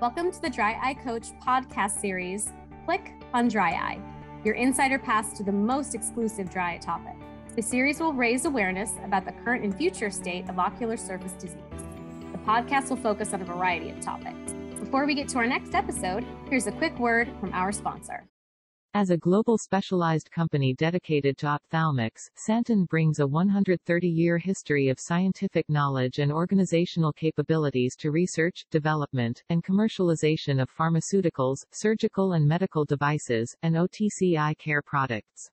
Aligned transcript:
Welcome 0.00 0.32
to 0.32 0.40
the 0.40 0.48
Dry 0.48 0.78
Eye 0.82 0.94
Coach 0.94 1.26
podcast 1.46 2.00
series, 2.00 2.52
Click 2.86 3.12
on 3.34 3.48
Dry 3.48 3.72
Eye, 3.72 4.00
your 4.46 4.54
insider 4.54 4.98
pass 4.98 5.34
to 5.34 5.42
the 5.42 5.52
most 5.52 5.94
exclusive 5.94 6.48
dry 6.48 6.76
eye 6.76 6.78
topic. 6.78 7.16
The 7.54 7.60
series 7.60 8.00
will 8.00 8.14
raise 8.14 8.46
awareness 8.46 8.94
about 9.04 9.26
the 9.26 9.32
current 9.32 9.62
and 9.62 9.76
future 9.76 10.10
state 10.10 10.48
of 10.48 10.58
ocular 10.58 10.96
surface 10.96 11.32
disease. 11.32 11.60
The 12.32 12.38
podcast 12.38 12.88
will 12.88 12.96
focus 12.96 13.34
on 13.34 13.42
a 13.42 13.44
variety 13.44 13.90
of 13.90 14.00
topics. 14.00 14.54
Before 14.78 15.04
we 15.04 15.14
get 15.14 15.28
to 15.28 15.38
our 15.38 15.46
next 15.46 15.74
episode, 15.74 16.24
here's 16.48 16.66
a 16.66 16.72
quick 16.72 16.98
word 16.98 17.28
from 17.38 17.52
our 17.52 17.70
sponsor. 17.70 18.26
As 18.92 19.10
a 19.10 19.16
global 19.16 19.56
specialized 19.56 20.32
company 20.32 20.74
dedicated 20.74 21.38
to 21.38 21.46
ophthalmics, 21.46 22.28
Santen 22.34 22.86
brings 22.86 23.20
a 23.20 23.24
130-year 23.24 24.36
history 24.36 24.88
of 24.88 24.98
scientific 24.98 25.68
knowledge 25.68 26.18
and 26.18 26.32
organizational 26.32 27.12
capabilities 27.12 27.94
to 28.00 28.10
research, 28.10 28.64
development, 28.72 29.44
and 29.48 29.62
commercialization 29.62 30.60
of 30.60 30.68
pharmaceuticals, 30.76 31.64
surgical 31.70 32.32
and 32.32 32.48
medical 32.48 32.84
devices, 32.84 33.54
and 33.62 33.76
OTC 33.76 34.36
eye 34.36 34.54
care 34.54 34.82
products. 34.82 35.52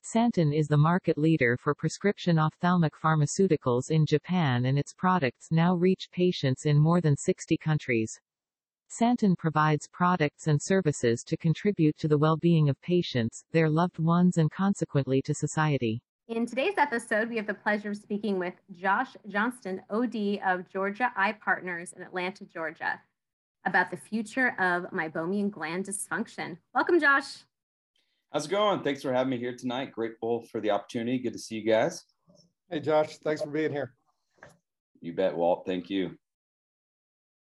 Santen 0.00 0.54
is 0.54 0.66
the 0.66 0.78
market 0.78 1.18
leader 1.18 1.58
for 1.58 1.74
prescription 1.74 2.38
ophthalmic 2.38 2.94
pharmaceuticals 2.96 3.90
in 3.90 4.06
Japan 4.06 4.64
and 4.64 4.78
its 4.78 4.94
products 4.94 5.48
now 5.50 5.74
reach 5.74 6.08
patients 6.10 6.64
in 6.64 6.78
more 6.78 7.02
than 7.02 7.18
60 7.18 7.54
countries. 7.58 8.18
Santen 8.94 9.34
provides 9.34 9.88
products 9.90 10.46
and 10.46 10.60
services 10.60 11.24
to 11.24 11.34
contribute 11.38 11.96
to 11.96 12.06
the 12.06 12.18
well-being 12.18 12.68
of 12.68 12.78
patients, 12.82 13.42
their 13.50 13.70
loved 13.70 13.98
ones 13.98 14.36
and 14.36 14.50
consequently 14.50 15.22
to 15.22 15.32
society. 15.32 16.02
In 16.28 16.44
today's 16.44 16.74
episode, 16.76 17.30
we 17.30 17.36
have 17.36 17.46
the 17.46 17.54
pleasure 17.54 17.92
of 17.92 17.96
speaking 17.96 18.38
with 18.38 18.52
Josh 18.70 19.16
Johnston, 19.28 19.80
OD 19.88 20.40
of 20.46 20.68
Georgia 20.68 21.10
Eye 21.16 21.32
Partners 21.42 21.94
in 21.96 22.02
Atlanta, 22.02 22.44
Georgia, 22.44 23.00
about 23.64 23.90
the 23.90 23.96
future 23.96 24.48
of 24.60 24.84
meibomian 24.90 25.50
gland 25.50 25.86
dysfunction. 25.86 26.58
Welcome, 26.74 27.00
Josh. 27.00 27.44
How's 28.30 28.44
it 28.44 28.50
going? 28.50 28.82
Thanks 28.82 29.00
for 29.00 29.14
having 29.14 29.30
me 29.30 29.38
here 29.38 29.56
tonight. 29.56 29.92
Grateful 29.92 30.44
for 30.52 30.60
the 30.60 30.70
opportunity. 30.70 31.18
Good 31.18 31.32
to 31.32 31.38
see 31.38 31.54
you 31.54 31.64
guys. 31.64 32.04
Hey, 32.68 32.80
Josh. 32.80 33.16
Thanks 33.24 33.40
for 33.40 33.50
being 33.50 33.72
here. 33.72 33.94
You 35.00 35.14
bet, 35.14 35.34
Walt. 35.34 35.62
Thank 35.64 35.88
you. 35.88 36.18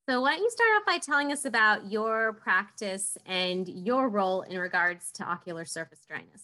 So, 0.08 0.20
why 0.20 0.34
don't 0.34 0.42
you 0.42 0.50
start 0.50 0.70
off 0.76 0.86
by 0.86 0.98
telling 0.98 1.30
us 1.30 1.44
about 1.44 1.90
your 1.90 2.32
practice 2.32 3.16
and 3.26 3.68
your 3.68 4.08
role 4.08 4.42
in 4.42 4.58
regards 4.58 5.12
to 5.12 5.24
ocular 5.24 5.64
surface 5.64 6.00
dryness? 6.08 6.42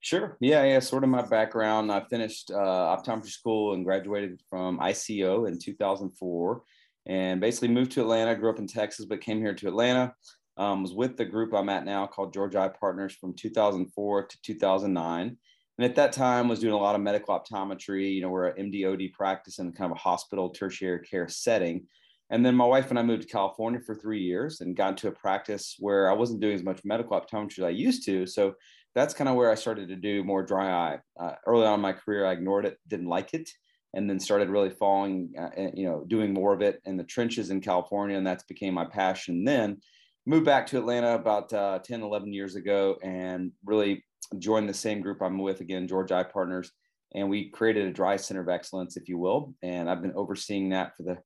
Sure. 0.00 0.36
Yeah, 0.40 0.64
yeah. 0.64 0.80
Sort 0.80 1.04
of 1.04 1.10
my 1.10 1.22
background. 1.22 1.92
I 1.92 2.00
finished 2.00 2.50
uh, 2.50 2.96
optometry 2.96 3.30
school 3.30 3.74
and 3.74 3.84
graduated 3.84 4.40
from 4.50 4.80
ICO 4.80 5.46
in 5.46 5.58
2004, 5.58 6.62
and 7.06 7.40
basically 7.40 7.68
moved 7.68 7.92
to 7.92 8.00
Atlanta. 8.00 8.34
Grew 8.34 8.50
up 8.50 8.58
in 8.58 8.66
Texas, 8.66 9.06
but 9.06 9.20
came 9.20 9.38
here 9.38 9.54
to 9.54 9.68
Atlanta. 9.68 10.14
Um, 10.56 10.82
was 10.82 10.92
with 10.92 11.16
the 11.16 11.24
group 11.24 11.54
I'm 11.54 11.68
at 11.68 11.84
now 11.84 12.06
called 12.06 12.34
Georgia 12.34 12.60
Eye 12.60 12.68
Partners 12.68 13.14
from 13.14 13.34
2004 13.34 14.26
to 14.26 14.42
2009. 14.42 15.36
And 15.78 15.84
at 15.84 15.94
that 15.94 16.12
time 16.12 16.48
was 16.48 16.58
doing 16.58 16.74
a 16.74 16.78
lot 16.78 16.94
of 16.94 17.00
medical 17.00 17.38
optometry. 17.38 18.12
You 18.14 18.22
know, 18.22 18.28
we're 18.28 18.48
an 18.48 18.70
MDOD 18.70 19.12
practice 19.12 19.58
in 19.58 19.72
kind 19.72 19.90
of 19.90 19.96
a 19.96 20.00
hospital 20.00 20.50
tertiary 20.50 21.00
care 21.00 21.28
setting. 21.28 21.86
And 22.32 22.44
then 22.44 22.56
my 22.56 22.64
wife 22.64 22.88
and 22.88 22.98
I 22.98 23.02
moved 23.02 23.22
to 23.22 23.28
California 23.28 23.78
for 23.78 23.94
three 23.94 24.22
years 24.22 24.62
and 24.62 24.74
got 24.74 24.92
into 24.92 25.08
a 25.08 25.12
practice 25.12 25.76
where 25.78 26.10
I 26.10 26.14
wasn't 26.14 26.40
doing 26.40 26.54
as 26.54 26.64
much 26.64 26.80
medical 26.82 27.20
optometry 27.20 27.58
as 27.58 27.64
I 27.64 27.68
used 27.68 28.06
to. 28.06 28.26
So 28.26 28.54
that's 28.94 29.12
kind 29.12 29.28
of 29.28 29.36
where 29.36 29.50
I 29.50 29.54
started 29.54 29.88
to 29.88 29.96
do 29.96 30.24
more 30.24 30.42
dry 30.42 30.70
eye. 30.70 30.98
Uh, 31.20 31.34
early 31.46 31.66
on 31.66 31.74
in 31.74 31.80
my 31.80 31.92
career, 31.92 32.24
I 32.24 32.32
ignored 32.32 32.64
it, 32.64 32.78
didn't 32.88 33.06
like 33.06 33.34
it, 33.34 33.50
and 33.92 34.08
then 34.08 34.18
started 34.18 34.48
really 34.48 34.70
falling, 34.70 35.34
uh, 35.38 35.50
you 35.74 35.86
know, 35.86 36.04
doing 36.08 36.32
more 36.32 36.54
of 36.54 36.62
it 36.62 36.80
in 36.86 36.96
the 36.96 37.04
trenches 37.04 37.50
in 37.50 37.60
California. 37.60 38.16
And 38.16 38.26
that's 38.26 38.44
became 38.44 38.72
my 38.72 38.86
passion. 38.86 39.44
Then 39.44 39.82
moved 40.24 40.46
back 40.46 40.66
to 40.68 40.78
Atlanta 40.78 41.14
about 41.14 41.52
uh, 41.52 41.80
10, 41.80 42.00
11 42.00 42.32
years 42.32 42.56
ago 42.56 42.96
and 43.02 43.52
really 43.62 44.06
joined 44.38 44.70
the 44.70 44.74
same 44.74 45.02
group 45.02 45.20
I'm 45.20 45.36
with 45.38 45.60
again, 45.60 45.86
Georgia 45.86 46.16
Eye 46.16 46.22
Partners. 46.22 46.72
And 47.14 47.28
we 47.28 47.50
created 47.50 47.86
a 47.86 47.92
dry 47.92 48.16
center 48.16 48.40
of 48.40 48.48
excellence, 48.48 48.96
if 48.96 49.06
you 49.06 49.18
will. 49.18 49.52
And 49.62 49.90
I've 49.90 50.00
been 50.00 50.14
overseeing 50.16 50.70
that 50.70 50.96
for 50.96 51.02
the 51.02 51.18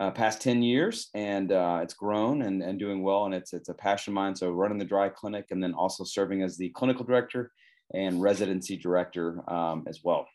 uh, 0.00 0.10
past 0.10 0.40
10 0.40 0.62
years 0.62 1.10
and 1.14 1.52
uh, 1.52 1.80
it's 1.82 1.92
grown 1.92 2.42
and, 2.42 2.62
and 2.62 2.78
doing 2.78 3.02
well 3.02 3.26
and 3.26 3.34
it's 3.34 3.52
it's 3.52 3.68
a 3.68 3.74
passion 3.74 4.12
of 4.12 4.14
mine. 4.14 4.34
So 4.34 4.50
running 4.50 4.78
the 4.78 4.84
dry 4.84 5.10
clinic 5.10 5.46
and 5.50 5.62
then 5.62 5.74
also 5.74 6.04
serving 6.04 6.42
as 6.42 6.56
the 6.56 6.70
clinical 6.70 7.04
director 7.04 7.52
and 7.92 8.22
residency 8.22 8.78
director 8.78 9.42
um, 9.52 9.84
as 9.86 10.00
well. 10.02 10.26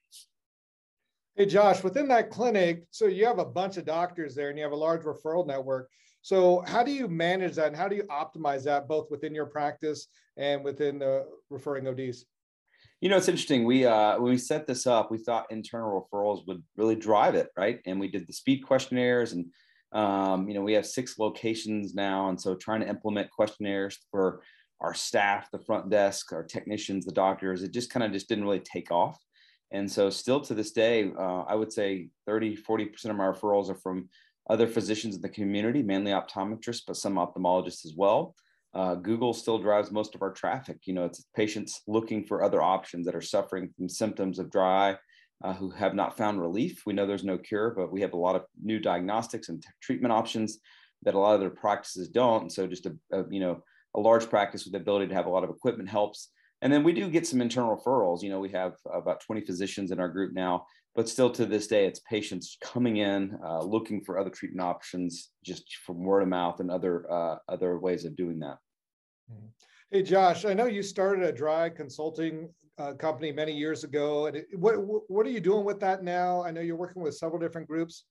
Hey 1.36 1.48
josh 1.48 1.84
within 1.84 2.08
that 2.10 2.30
clinic 2.30 2.86
so 2.92 3.08
you 3.08 3.26
have 3.26 3.40
a 3.40 3.46
bunch 3.46 3.78
of 3.78 3.86
doctors 3.86 4.36
there 4.36 4.50
and 4.50 4.58
you 4.58 4.64
have 4.64 4.72
a 4.72 4.78
large 4.78 5.02
referral 5.02 5.48
network. 5.48 5.90
So 6.22 6.64
how 6.68 6.84
do 6.84 6.92
you 6.92 7.08
manage 7.08 7.56
that 7.56 7.68
and 7.68 7.76
how 7.76 7.88
do 7.88 7.96
you 7.96 8.04
optimize 8.04 8.64
that 8.64 8.88
both 8.88 9.10
within 9.10 9.34
your 9.34 9.48
practice 9.48 10.08
and 10.38 10.64
within 10.64 11.00
the 11.00 11.26
referring 11.50 11.88
ods 11.88 12.26
you 13.02 13.10
know, 13.10 13.18
it's 13.18 13.28
interesting. 13.28 13.66
We 13.66 13.86
uh, 13.86 14.20
when 14.20 14.32
we 14.32 14.38
set 14.38 14.68
this 14.68 14.88
up, 14.88 15.12
we 15.12 15.18
thought 15.18 15.52
internal 15.52 16.08
referrals 16.14 16.48
would 16.48 16.64
really 16.78 16.96
drive 16.96 17.36
it, 17.36 17.50
right? 17.58 17.80
And 17.86 18.00
we 18.00 18.08
did 18.08 18.28
the 18.28 18.34
speed 18.34 18.60
questionnaires, 18.66 19.34
and 19.34 19.46
um, 19.92 20.48
you 20.48 20.54
know, 20.54 20.62
we 20.62 20.74
have 20.74 20.86
six 20.86 21.20
locations 21.20 21.94
now, 21.94 22.30
and 22.30 22.40
so 22.40 22.56
trying 22.56 22.82
to 22.82 22.90
implement 22.90 23.32
questionnaires 23.32 24.00
for 24.12 24.42
our 24.82 24.94
staff, 24.94 25.50
the 25.52 25.60
front 25.60 25.90
desk, 25.90 26.32
our 26.34 26.44
technicians, 26.44 27.06
the 27.06 27.12
doctors, 27.12 27.64
it 27.64 27.72
just 27.72 27.90
kind 27.90 28.04
of 28.04 28.12
just 28.12 28.28
didn't 28.28 28.44
really 28.44 28.60
take 28.60 28.92
off. 28.92 29.18
And 29.72 29.92
so, 29.92 30.10
still 30.10 30.42
to 30.42 30.54
this 30.54 30.72
day, 30.72 31.12
uh, 31.18 31.42
I 31.42 31.56
would 31.56 31.74
say 31.74 32.10
30, 32.26 32.58
40% 32.58 33.06
of 33.06 33.16
my 33.16 33.26
referrals 33.26 33.70
are 33.70 33.76
from 33.76 34.10
other 34.50 34.68
physicians 34.68 35.16
in 35.16 35.22
the 35.22 35.30
community, 35.30 35.82
mainly 35.82 36.12
optometrists, 36.12 36.84
but 36.86 36.98
some 36.98 37.16
ophthalmologists 37.16 37.86
as 37.86 37.94
well 37.98 38.36
uh, 38.76 38.96
Google 38.96 39.34
still 39.34 39.58
drives 39.58 39.92
most 39.92 40.16
of 40.16 40.22
our 40.22 40.32
traffic. 40.32 40.80
You 40.86 40.94
know, 40.94 41.06
it's 41.06 41.26
patients 41.36 41.82
looking 41.88 42.26
for 42.26 42.44
other 42.44 42.62
options 42.62 43.06
that 43.06 43.16
are 43.16 43.22
suffering 43.22 43.70
from 43.76 43.88
symptoms 43.88 44.38
of 44.38 44.52
dry 44.52 44.92
eye 44.92 44.98
uh, 45.44 45.54
who 45.54 45.70
have 45.72 45.96
not 45.96 46.18
found 46.18 46.42
relief. 46.42 46.84
We 46.86 46.94
know 46.94 47.08
there's 47.08 47.24
no 47.24 47.38
cure, 47.38 47.74
but 47.76 47.92
we 47.92 48.02
have 48.02 48.14
a 48.14 48.18
lot 48.18 48.36
of 48.36 48.44
new 48.62 48.80
diagnostics 48.80 49.48
and 49.50 49.62
t- 49.62 49.70
treatment 49.82 50.12
options 50.12 50.60
that 51.04 51.16
a 51.16 51.20
lot 51.20 51.36
of 51.36 51.40
their 51.40 51.50
practices 51.50 52.10
don't. 52.10 52.52
so 52.52 52.68
just 52.68 52.86
a, 52.86 52.96
a, 53.12 53.24
you 53.30 53.40
know 53.40 53.62
a 53.96 54.00
large 54.00 54.30
practice 54.30 54.66
with 54.66 54.74
the 54.74 54.80
ability 54.80 55.08
to 55.08 55.16
have 55.16 55.26
a 55.26 55.30
lot 55.30 55.44
of 55.46 55.50
equipment 55.50 55.90
helps. 55.90 56.30
And 56.62 56.72
then 56.72 56.84
we 56.84 56.92
do 56.92 57.10
get 57.10 57.28
some 57.28 57.42
internal 57.42 57.78
referrals. 57.78 58.22
You 58.22 58.30
know, 58.30 58.40
we 58.40 58.50
have 58.50 58.74
about 58.94 59.22
20 59.22 59.42
physicians 59.42 59.92
in 59.92 60.00
our 60.00 60.10
group 60.10 60.34
now, 60.34 60.66
but 60.96 61.08
still 61.08 61.30
to 61.32 61.46
this 61.46 61.68
day, 61.68 61.86
it's 61.86 62.00
patients 62.00 62.58
coming 62.62 62.98
in 62.98 63.38
uh, 63.46 63.62
looking 63.62 64.02
for 64.02 64.18
other 64.18 64.30
treatment 64.30 64.68
options 64.68 65.30
just 65.46 65.64
from 65.86 66.04
word 66.04 66.24
of 66.24 66.28
mouth 66.28 66.60
and 66.60 66.72
other 66.72 67.10
uh, 67.12 67.38
other 67.48 67.80
ways 67.80 68.04
of 68.04 68.16
doing 68.16 68.40
that. 68.40 68.58
Mm-hmm. 69.32 69.48
Hey, 69.92 70.04
Josh, 70.04 70.46
I 70.46 70.54
know 70.54 70.66
you 70.66 70.84
started 70.84 71.24
a 71.24 71.32
dry 71.32 71.70
consulting 71.70 72.50
uh, 72.78 72.94
company 72.94 73.32
many 73.32 73.54
years 73.54 73.84
ago. 73.84 74.28
And 74.28 74.44
what, 74.54 74.76
what 75.10 75.26
are 75.26 75.30
you 75.30 75.40
doing 75.40 75.66
with 75.66 75.80
that 75.80 76.04
now? 76.04 76.44
I 76.44 76.52
know 76.52 76.62
you're 76.62 76.76
working 76.76 77.02
with 77.02 77.16
several 77.16 77.40
different 77.40 77.68
groups. 77.68 78.06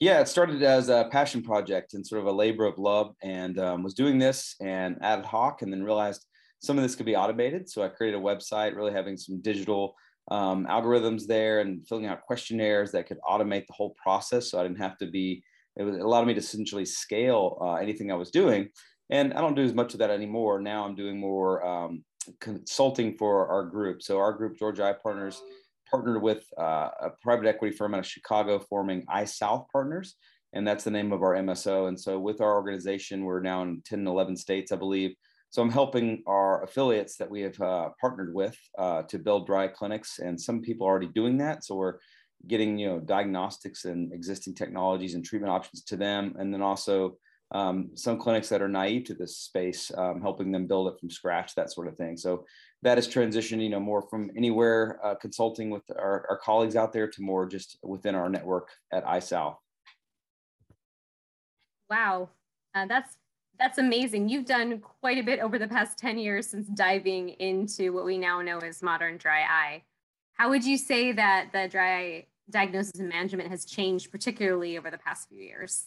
Yeah, 0.00 0.20
it 0.20 0.28
started 0.28 0.62
as 0.62 0.88
a 0.88 1.08
passion 1.12 1.42
project 1.42 1.92
and 1.92 2.06
sort 2.06 2.22
of 2.22 2.26
a 2.26 2.32
labor 2.32 2.64
of 2.64 2.78
love, 2.78 3.14
and 3.22 3.58
um, 3.58 3.82
was 3.82 3.92
doing 3.92 4.18
this 4.18 4.56
and 4.58 4.96
ad 5.02 5.26
hoc, 5.26 5.60
and 5.60 5.70
then 5.70 5.82
realized 5.82 6.24
some 6.60 6.78
of 6.78 6.82
this 6.82 6.96
could 6.96 7.04
be 7.04 7.16
automated. 7.16 7.68
So 7.68 7.82
I 7.82 7.88
created 7.88 8.18
a 8.18 8.22
website, 8.22 8.74
really 8.74 8.92
having 8.92 9.18
some 9.18 9.42
digital 9.42 9.94
um, 10.30 10.66
algorithms 10.70 11.26
there 11.26 11.60
and 11.60 11.86
filling 11.86 12.06
out 12.06 12.22
questionnaires 12.22 12.92
that 12.92 13.08
could 13.08 13.18
automate 13.28 13.66
the 13.66 13.74
whole 13.74 13.94
process. 14.02 14.50
So 14.50 14.58
I 14.58 14.62
didn't 14.62 14.80
have 14.80 14.96
to 14.98 15.06
be. 15.06 15.42
It, 15.76 15.82
was, 15.82 15.96
it 15.96 16.02
allowed 16.02 16.26
me 16.26 16.34
to 16.34 16.40
essentially 16.40 16.86
scale 16.86 17.58
uh, 17.60 17.74
anything 17.74 18.10
I 18.10 18.16
was 18.16 18.30
doing 18.30 18.70
and 19.10 19.34
I 19.34 19.40
don't 19.40 19.54
do 19.54 19.64
as 19.64 19.74
much 19.74 19.92
of 19.92 19.98
that 19.98 20.10
anymore. 20.10 20.60
Now 20.60 20.84
I'm 20.84 20.94
doing 20.94 21.18
more 21.18 21.64
um, 21.66 22.04
consulting 22.40 23.16
for 23.16 23.48
our 23.48 23.64
group. 23.64 24.02
So 24.02 24.18
our 24.18 24.32
group, 24.32 24.56
Georgia 24.58 24.84
Eye 24.84 24.94
Partners, 25.02 25.42
partnered 25.90 26.22
with 26.22 26.44
uh, 26.58 26.90
a 27.00 27.10
private 27.20 27.46
equity 27.46 27.76
firm 27.76 27.94
out 27.94 28.00
of 28.00 28.06
Chicago, 28.06 28.60
forming 28.60 29.04
EyeSouth 29.06 29.66
Partners, 29.72 30.14
and 30.52 30.66
that's 30.66 30.84
the 30.84 30.90
name 30.90 31.12
of 31.12 31.22
our 31.22 31.34
MSO. 31.34 31.88
And 31.88 31.98
so 31.98 32.18
with 32.18 32.40
our 32.40 32.54
organization, 32.54 33.24
we're 33.24 33.40
now 33.40 33.62
in 33.62 33.82
10, 33.84 34.00
and 34.00 34.08
11 34.08 34.36
states, 34.36 34.70
I 34.70 34.76
believe. 34.76 35.14
So 35.50 35.60
I'm 35.62 35.70
helping 35.70 36.22
our 36.28 36.62
affiliates 36.62 37.16
that 37.16 37.28
we 37.28 37.40
have 37.40 37.60
uh, 37.60 37.88
partnered 38.00 38.32
with 38.32 38.56
uh, 38.78 39.02
to 39.02 39.18
build 39.18 39.46
dry 39.46 39.66
clinics, 39.66 40.20
and 40.20 40.40
some 40.40 40.60
people 40.60 40.86
are 40.86 40.90
already 40.90 41.08
doing 41.08 41.38
that. 41.38 41.64
So 41.64 41.74
we're 41.74 41.98
getting 42.46 42.78
you 42.78 42.88
know 42.88 43.00
diagnostics 43.00 43.84
and 43.84 44.12
existing 44.12 44.54
technologies 44.54 45.14
and 45.14 45.24
treatment 45.24 45.52
options 45.52 45.82
to 45.84 45.96
them, 45.96 46.36
and 46.38 46.54
then 46.54 46.62
also 46.62 47.16
um, 47.52 47.90
some 47.94 48.18
clinics 48.18 48.48
that 48.48 48.62
are 48.62 48.68
naive 48.68 49.04
to 49.04 49.14
this 49.14 49.36
space, 49.36 49.90
um, 49.96 50.20
helping 50.20 50.52
them 50.52 50.66
build 50.66 50.88
it 50.88 50.98
from 51.00 51.10
scratch, 51.10 51.54
that 51.54 51.72
sort 51.72 51.88
of 51.88 51.96
thing. 51.96 52.16
So 52.16 52.44
that 52.82 52.96
has 52.96 53.08
transitioned, 53.08 53.62
you 53.62 53.68
know, 53.68 53.80
more 53.80 54.02
from 54.02 54.30
anywhere 54.36 55.00
uh, 55.04 55.14
consulting 55.16 55.70
with 55.70 55.82
our, 55.98 56.24
our, 56.30 56.38
colleagues 56.38 56.76
out 56.76 56.92
there 56.92 57.08
to 57.08 57.22
more 57.22 57.46
just 57.46 57.78
within 57.82 58.14
our 58.14 58.28
network 58.28 58.68
at 58.92 59.04
EyeSouth. 59.04 59.56
Wow, 61.90 62.30
uh, 62.74 62.86
that's 62.86 63.16
that's 63.58 63.76
amazing. 63.76 64.30
You've 64.30 64.46
done 64.46 64.80
quite 64.80 65.18
a 65.18 65.22
bit 65.22 65.40
over 65.40 65.58
the 65.58 65.68
past 65.68 65.98
10 65.98 66.16
years 66.16 66.46
since 66.46 66.66
diving 66.68 67.30
into 67.40 67.92
what 67.92 68.06
we 68.06 68.16
now 68.16 68.40
know 68.40 68.58
as 68.58 68.82
modern 68.82 69.18
dry 69.18 69.42
eye. 69.42 69.82
How 70.32 70.48
would 70.48 70.64
you 70.64 70.78
say 70.78 71.12
that 71.12 71.50
the 71.52 71.68
dry 71.68 71.96
eye 71.98 72.26
diagnosis 72.48 72.98
and 72.98 73.08
management 73.10 73.50
has 73.50 73.66
changed, 73.66 74.10
particularly 74.10 74.78
over 74.78 74.90
the 74.90 74.96
past 74.96 75.28
few 75.28 75.42
years? 75.42 75.84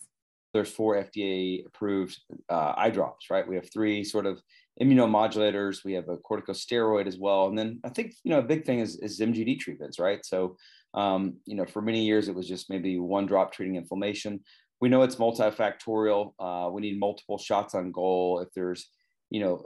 There's 0.54 0.72
four 0.72 0.96
FDA 0.96 1.66
approved 1.66 2.18
uh, 2.50 2.74
eye 2.78 2.90
drops, 2.90 3.30
right? 3.30 3.48
We 3.48 3.56
have 3.56 3.72
three 3.72 4.04
sort 4.04 4.26
of 4.26 4.42
immunomodulators. 4.82 5.84
We 5.84 5.94
have 5.94 6.10
a 6.10 6.18
corticosteroid 6.18 7.08
as 7.08 7.18
well. 7.18 7.48
And 7.48 7.58
then 7.58 7.80
I 7.84 7.90
think, 7.90 8.16
you 8.24 8.32
know, 8.32 8.40
a 8.40 8.44
big 8.44 8.66
thing 8.66 8.80
is, 8.80 8.98
is 8.98 9.20
MGD 9.20 9.60
treatments, 9.60 10.00
right? 10.00 10.26
So, 10.26 10.58
um, 10.94 11.38
you 11.46 11.56
know, 11.56 11.66
for 11.66 11.82
many 11.82 12.06
years, 12.06 12.28
it 12.28 12.36
was 12.36 12.48
just 12.48 12.70
maybe 12.70 12.98
one 12.98 13.26
drop 13.26 13.52
treating 13.52 13.76
inflammation. 13.76 14.42
We 14.82 14.90
know 14.90 15.04
it's 15.04 15.16
multifactorial. 15.16 16.34
Uh, 16.40 16.70
we 16.72 16.82
need 16.82 17.00
multiple 17.00 17.38
shots 17.38 17.76
on 17.76 17.92
goal. 17.92 18.40
If 18.40 18.50
there's, 18.54 18.90
you 19.30 19.40
know, 19.40 19.64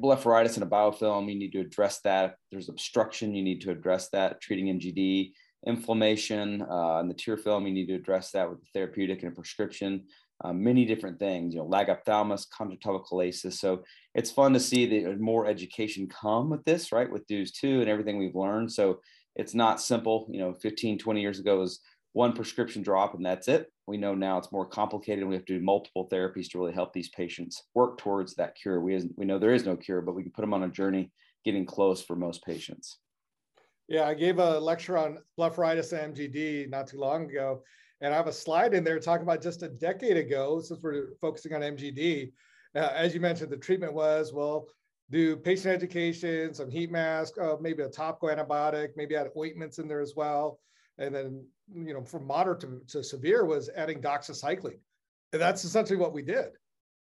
blepharitis 0.00 0.54
and 0.54 0.62
a 0.62 0.66
biofilm, 0.66 1.28
you 1.28 1.38
need 1.38 1.52
to 1.52 1.60
address 1.60 2.00
that. 2.00 2.24
If 2.24 2.36
there's 2.52 2.68
obstruction, 2.68 3.34
you 3.34 3.42
need 3.42 3.60
to 3.62 3.70
address 3.70 4.10
that, 4.10 4.40
treating 4.40 4.66
MGD. 4.78 5.32
Inflammation 5.66 6.62
uh, 6.62 7.00
in 7.00 7.08
the 7.08 7.14
tear 7.14 7.36
film, 7.36 7.66
you 7.66 7.72
need 7.72 7.86
to 7.86 7.94
address 7.94 8.30
that 8.30 8.48
with 8.48 8.60
the 8.60 8.66
therapeutic 8.72 9.22
and 9.22 9.32
a 9.32 9.34
prescription 9.34 10.04
uh, 10.44 10.52
many 10.52 10.84
different 10.84 11.18
things, 11.18 11.54
you 11.54 11.60
know, 11.60 11.66
lag 11.66 11.88
ophthalmos, 11.88 12.46
conjunctival. 12.48 13.32
So 13.32 13.82
it's 14.14 14.30
fun 14.30 14.52
to 14.52 14.60
see 14.60 14.86
that 14.86 15.20
more 15.20 15.46
education 15.46 16.08
come 16.08 16.50
with 16.50 16.64
this, 16.64 16.92
right? 16.92 17.10
With 17.10 17.26
DEWS 17.26 17.52
two 17.52 17.80
and 17.80 17.88
everything 17.88 18.18
we've 18.18 18.36
learned. 18.36 18.72
So 18.72 19.00
it's 19.34 19.54
not 19.54 19.80
simple, 19.80 20.28
you 20.30 20.38
know, 20.40 20.54
15, 20.54 20.98
20 20.98 21.20
years 21.20 21.38
ago 21.38 21.58
was 21.58 21.80
one 22.12 22.32
prescription 22.32 22.82
drop 22.82 23.14
and 23.14 23.24
that's 23.24 23.48
it. 23.48 23.70
We 23.86 23.96
know 23.96 24.14
now 24.14 24.38
it's 24.38 24.52
more 24.52 24.66
complicated 24.66 25.26
we 25.26 25.34
have 25.34 25.44
to 25.46 25.58
do 25.58 25.64
multiple 25.64 26.08
therapies 26.10 26.50
to 26.50 26.58
really 26.58 26.72
help 26.72 26.92
these 26.92 27.08
patients 27.10 27.62
work 27.74 27.98
towards 27.98 28.34
that 28.34 28.54
cure. 28.54 28.80
We, 28.80 29.00
we 29.16 29.26
know 29.26 29.38
there 29.38 29.54
is 29.54 29.66
no 29.66 29.76
cure, 29.76 30.00
but 30.00 30.14
we 30.14 30.22
can 30.22 30.32
put 30.32 30.42
them 30.42 30.54
on 30.54 30.64
a 30.64 30.68
journey 30.68 31.10
getting 31.44 31.64
close 31.64 32.02
for 32.02 32.16
most 32.16 32.44
patients. 32.44 32.98
Yeah, 33.88 34.06
I 34.06 34.14
gave 34.14 34.38
a 34.38 34.58
lecture 34.58 34.98
on 34.98 35.18
blepharitis 35.38 35.92
and 35.92 36.14
MGD 36.14 36.68
not 36.68 36.88
too 36.88 36.98
long 36.98 37.30
ago, 37.30 37.62
and 38.00 38.14
I 38.14 38.16
have 38.16 38.26
a 38.26 38.32
slide 38.32 38.74
in 38.74 38.84
there 38.84 39.00
talking 39.00 39.24
about 39.24 39.42
just 39.42 39.62
a 39.62 39.68
decade 39.68 40.16
ago, 40.16 40.60
since 40.60 40.80
we're 40.82 41.14
focusing 41.20 41.54
on 41.54 41.62
MGD. 41.62 42.32
Uh, 42.74 42.90
as 42.94 43.14
you 43.14 43.20
mentioned, 43.20 43.50
the 43.50 43.56
treatment 43.56 43.92
was 43.92 44.32
well, 44.32 44.66
do 45.10 45.36
patient 45.36 45.74
education, 45.74 46.52
some 46.54 46.70
heat 46.70 46.90
mask, 46.90 47.38
uh, 47.38 47.56
maybe 47.60 47.82
a 47.82 47.88
topical 47.88 48.28
antibiotic, 48.28 48.90
maybe 48.96 49.16
add 49.16 49.30
ointments 49.36 49.78
in 49.78 49.88
there 49.88 50.00
as 50.00 50.14
well. 50.14 50.60
And 50.98 51.14
then, 51.14 51.44
you 51.74 51.94
know, 51.94 52.02
from 52.02 52.26
moderate 52.26 52.60
to, 52.60 52.82
to 52.88 53.02
severe 53.02 53.44
was 53.44 53.70
adding 53.74 54.00
doxycycline. 54.00 54.80
And 55.32 55.40
that's 55.40 55.64
essentially 55.64 55.98
what 55.98 56.12
we 56.12 56.22
did. 56.22 56.50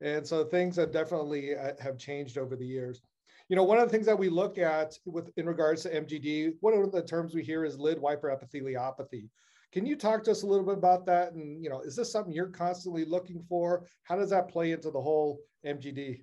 And 0.02 0.26
so 0.28 0.44
things 0.44 0.76
have 0.76 0.92
definitely 0.92 1.56
uh, 1.56 1.74
have 1.80 1.98
changed 1.98 2.38
over 2.38 2.56
the 2.56 2.66
years. 2.66 3.02
You 3.50 3.56
know, 3.56 3.64
one 3.64 3.78
of 3.78 3.86
the 3.86 3.92
things 3.92 4.06
that 4.06 4.18
we 4.20 4.30
look 4.30 4.58
at 4.58 4.98
with 5.06 5.30
in 5.38 5.46
regards 5.46 5.84
to 5.84 5.90
MGD, 5.90 6.56
one 6.60 6.74
of 6.74 6.92
the 6.92 7.04
terms 7.04 7.34
we 7.34 7.44
hear 7.44 7.64
is 7.64 7.80
lid 7.80 8.00
wiper 8.00 8.30
epitheliopathy. 8.30 9.30
Can 9.74 9.88
you 9.88 9.96
talk 9.96 10.24
to 10.26 10.32
us 10.32 10.44
a 10.44 10.48
little 10.48 10.66
bit 10.66 10.78
about 10.78 11.08
that? 11.08 11.34
And 11.34 11.62
you 11.64 11.70
know, 11.70 11.82
is 11.82 11.96
this 11.96 12.12
something 12.12 12.32
you're 12.32 12.46
constantly 12.46 13.06
looking 13.06 13.44
for? 13.50 13.88
How 14.04 14.16
does 14.16 14.30
that 14.30 14.48
play 14.48 14.72
into 14.72 14.92
the 14.92 15.02
whole 15.02 15.40
MGD? 15.66 16.22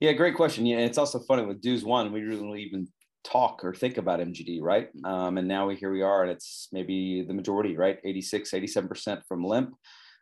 Yeah, 0.00 0.12
great 0.12 0.34
question. 0.34 0.64
Yeah, 0.64 0.78
it's 0.78 0.96
also 0.96 1.20
funny 1.20 1.44
with 1.44 1.60
DEWS 1.60 1.84
one, 1.84 2.10
we 2.10 2.20
didn't 2.20 2.42
really 2.42 2.62
even 2.62 2.88
talk 3.22 3.62
or 3.62 3.74
think 3.74 3.98
about 3.98 4.18
MGD, 4.18 4.60
right? 4.62 4.88
Um, 5.04 5.36
and 5.36 5.46
now 5.46 5.68
we 5.68 5.76
here 5.76 5.92
we 5.92 6.00
are, 6.00 6.22
and 6.22 6.32
it's 6.32 6.68
maybe 6.72 7.22
the 7.22 7.34
majority, 7.34 7.76
right? 7.76 7.98
86, 8.02 8.50
87% 8.50 9.20
from 9.28 9.44
Lemp 9.44 9.74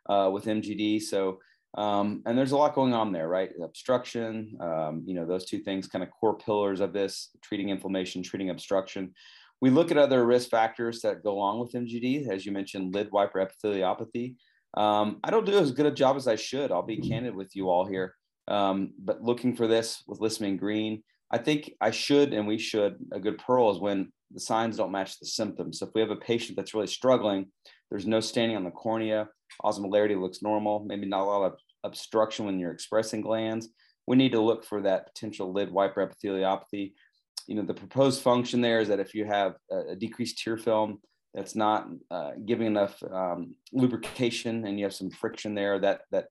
uh, 0.09 0.29
with 0.33 0.45
MGD. 0.45 1.01
So, 1.01 1.39
um, 1.77 2.21
and 2.25 2.37
there's 2.37 2.51
a 2.51 2.57
lot 2.57 2.75
going 2.75 2.93
on 2.93 3.13
there, 3.13 3.29
right? 3.29 3.51
Obstruction, 3.63 4.57
um, 4.59 5.01
you 5.05 5.15
know, 5.15 5.25
those 5.25 5.45
two 5.45 5.59
things 5.59 5.87
kind 5.87 6.03
of 6.03 6.11
core 6.11 6.37
pillars 6.37 6.81
of 6.81 6.91
this 6.91 7.29
treating 7.41 7.69
inflammation, 7.69 8.21
treating 8.21 8.49
obstruction. 8.49 9.13
We 9.61 9.69
look 9.69 9.91
at 9.91 9.97
other 9.97 10.25
risk 10.25 10.49
factors 10.49 11.01
that 11.01 11.23
go 11.23 11.33
along 11.33 11.59
with 11.59 11.71
MGD, 11.73 12.27
as 12.29 12.45
you 12.45 12.51
mentioned, 12.51 12.93
lid 12.93 13.11
wiper 13.11 13.45
epitheliopathy. 13.45 14.35
Um, 14.75 15.19
I 15.23 15.29
don't 15.29 15.45
do 15.45 15.57
as 15.57 15.71
good 15.71 15.85
a 15.85 15.91
job 15.91 16.17
as 16.17 16.27
I 16.27 16.35
should. 16.35 16.71
I'll 16.71 16.81
be 16.81 16.97
mm-hmm. 16.97 17.09
candid 17.09 17.35
with 17.35 17.55
you 17.55 17.69
all 17.69 17.85
here. 17.85 18.15
Um, 18.47 18.93
but 18.97 19.21
looking 19.21 19.55
for 19.55 19.67
this 19.67 20.03
with 20.07 20.19
Lissamine 20.19 20.57
green, 20.57 21.03
I 21.31 21.37
think 21.37 21.73
I 21.79 21.91
should 21.91 22.33
and 22.33 22.47
we 22.47 22.57
should. 22.57 22.95
A 23.13 23.19
good 23.19 23.37
pearl 23.37 23.71
is 23.71 23.79
when 23.79 24.11
the 24.33 24.39
signs 24.39 24.77
don't 24.77 24.91
match 24.91 25.19
the 25.19 25.27
symptoms. 25.27 25.79
So 25.79 25.85
if 25.85 25.91
we 25.93 26.01
have 26.01 26.09
a 26.09 26.15
patient 26.15 26.57
that's 26.57 26.73
really 26.73 26.87
struggling, 26.87 27.47
there's 27.89 28.07
no 28.07 28.19
staining 28.19 28.55
on 28.55 28.63
the 28.63 28.71
cornea, 28.71 29.27
osmolarity 29.63 30.19
looks 30.19 30.41
normal, 30.41 30.83
maybe 30.85 31.05
not 31.05 31.21
a 31.21 31.25
lot 31.25 31.45
of 31.45 31.59
obstruction 31.83 32.45
when 32.45 32.59
you're 32.59 32.71
expressing 32.71 33.21
glands. 33.21 33.69
We 34.07 34.15
need 34.15 34.31
to 34.31 34.41
look 34.41 34.65
for 34.65 34.81
that 34.81 35.07
potential 35.13 35.53
lid 35.53 35.71
wiper 35.71 36.05
epitheliopathy 36.05 36.93
you 37.47 37.55
know, 37.55 37.63
the 37.63 37.73
proposed 37.73 38.21
function 38.21 38.61
there 38.61 38.79
is 38.79 38.87
that 38.87 38.99
if 38.99 39.13
you 39.13 39.25
have 39.25 39.55
a, 39.71 39.95
decreased 39.95 40.37
tear 40.37 40.57
film 40.57 40.99
that's 41.33 41.55
not 41.55 41.87
uh, 42.09 42.31
giving 42.45 42.67
enough 42.67 43.01
um, 43.11 43.55
lubrication 43.71 44.65
and 44.65 44.77
you 44.79 44.85
have 44.85 44.93
some 44.93 45.09
friction 45.09 45.55
there, 45.55 45.79
that, 45.79 46.01
that 46.11 46.27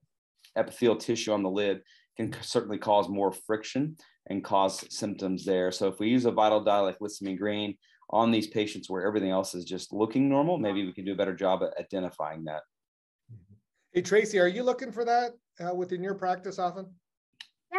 epithelial 0.57 0.95
tissue 0.95 1.31
on 1.31 1.43
the 1.43 1.49
lid 1.49 1.81
can 2.17 2.33
certainly 2.41 2.77
cause 2.77 3.09
more 3.09 3.31
friction 3.31 3.95
and 4.27 4.43
cause 4.43 4.85
symptoms 4.89 5.45
there. 5.45 5.71
So 5.71 5.87
if 5.87 5.99
we 5.99 6.09
use 6.09 6.25
a 6.25 6.31
vital 6.31 6.63
dye 6.63 6.79
like 6.79 6.99
Lissamine 6.99 7.37
green 7.37 7.77
on 8.09 8.31
these 8.31 8.47
patients 8.47 8.89
where 8.89 9.05
everything 9.05 9.31
else 9.31 9.55
is 9.55 9.65
just 9.65 9.93
looking 9.93 10.29
normal, 10.29 10.57
maybe 10.57 10.85
we 10.85 10.93
can 10.93 11.05
do 11.05 11.13
a 11.13 11.17
better 11.17 11.35
job 11.35 11.63
at 11.63 11.73
identifying 11.79 12.43
that. 12.45 12.61
Hey, 13.93 14.01
Tracy, 14.01 14.39
are 14.39 14.47
you 14.47 14.63
looking 14.63 14.91
for 14.91 15.03
that 15.05 15.31
uh, 15.59 15.73
within 15.73 16.03
your 16.03 16.15
practice 16.15 16.59
often? 16.59 16.87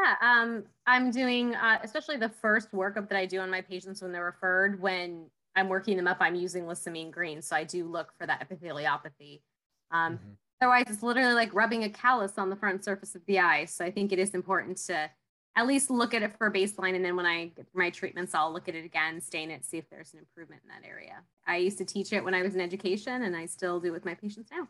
Yeah, 0.02 0.14
um, 0.20 0.64
I'm 0.86 1.10
doing, 1.10 1.54
uh, 1.54 1.78
especially 1.82 2.16
the 2.16 2.28
first 2.28 2.72
workup 2.72 3.08
that 3.08 3.18
I 3.18 3.26
do 3.26 3.38
on 3.40 3.50
my 3.50 3.60
patients 3.60 4.02
when 4.02 4.12
they're 4.12 4.24
referred, 4.24 4.80
when 4.80 5.26
I'm 5.54 5.68
working 5.68 5.96
them 5.96 6.08
up, 6.08 6.16
I'm 6.20 6.34
using 6.34 6.64
Lissamine 6.64 7.10
green. 7.10 7.42
So 7.42 7.54
I 7.54 7.64
do 7.64 7.84
look 7.84 8.12
for 8.18 8.26
that 8.26 8.48
epitheliopathy. 8.48 9.42
Um, 9.90 10.14
mm-hmm. 10.14 10.30
Otherwise, 10.60 10.86
it's 10.88 11.02
literally 11.02 11.34
like 11.34 11.54
rubbing 11.54 11.84
a 11.84 11.90
callus 11.90 12.38
on 12.38 12.50
the 12.50 12.56
front 12.56 12.84
surface 12.84 13.14
of 13.14 13.22
the 13.26 13.38
eye. 13.40 13.64
So 13.64 13.84
I 13.84 13.90
think 13.90 14.12
it 14.12 14.18
is 14.18 14.30
important 14.30 14.78
to 14.86 15.10
at 15.54 15.66
least 15.66 15.90
look 15.90 16.14
at 16.14 16.22
it 16.22 16.32
for 16.38 16.50
baseline. 16.50 16.96
And 16.96 17.04
then 17.04 17.14
when 17.14 17.26
I 17.26 17.46
get 17.46 17.66
my 17.74 17.90
treatments, 17.90 18.34
I'll 18.34 18.52
look 18.52 18.68
at 18.68 18.74
it 18.74 18.84
again, 18.84 19.20
stain 19.20 19.50
it, 19.50 19.64
see 19.64 19.76
if 19.76 19.88
there's 19.90 20.14
an 20.14 20.20
improvement 20.20 20.62
in 20.64 20.68
that 20.68 20.88
area. 20.88 21.16
I 21.46 21.56
used 21.58 21.78
to 21.78 21.84
teach 21.84 22.12
it 22.12 22.24
when 22.24 22.34
I 22.34 22.42
was 22.42 22.54
in 22.54 22.60
education, 22.60 23.22
and 23.22 23.36
I 23.36 23.46
still 23.46 23.78
do 23.78 23.92
with 23.92 24.04
my 24.04 24.14
patients 24.14 24.50
now. 24.50 24.68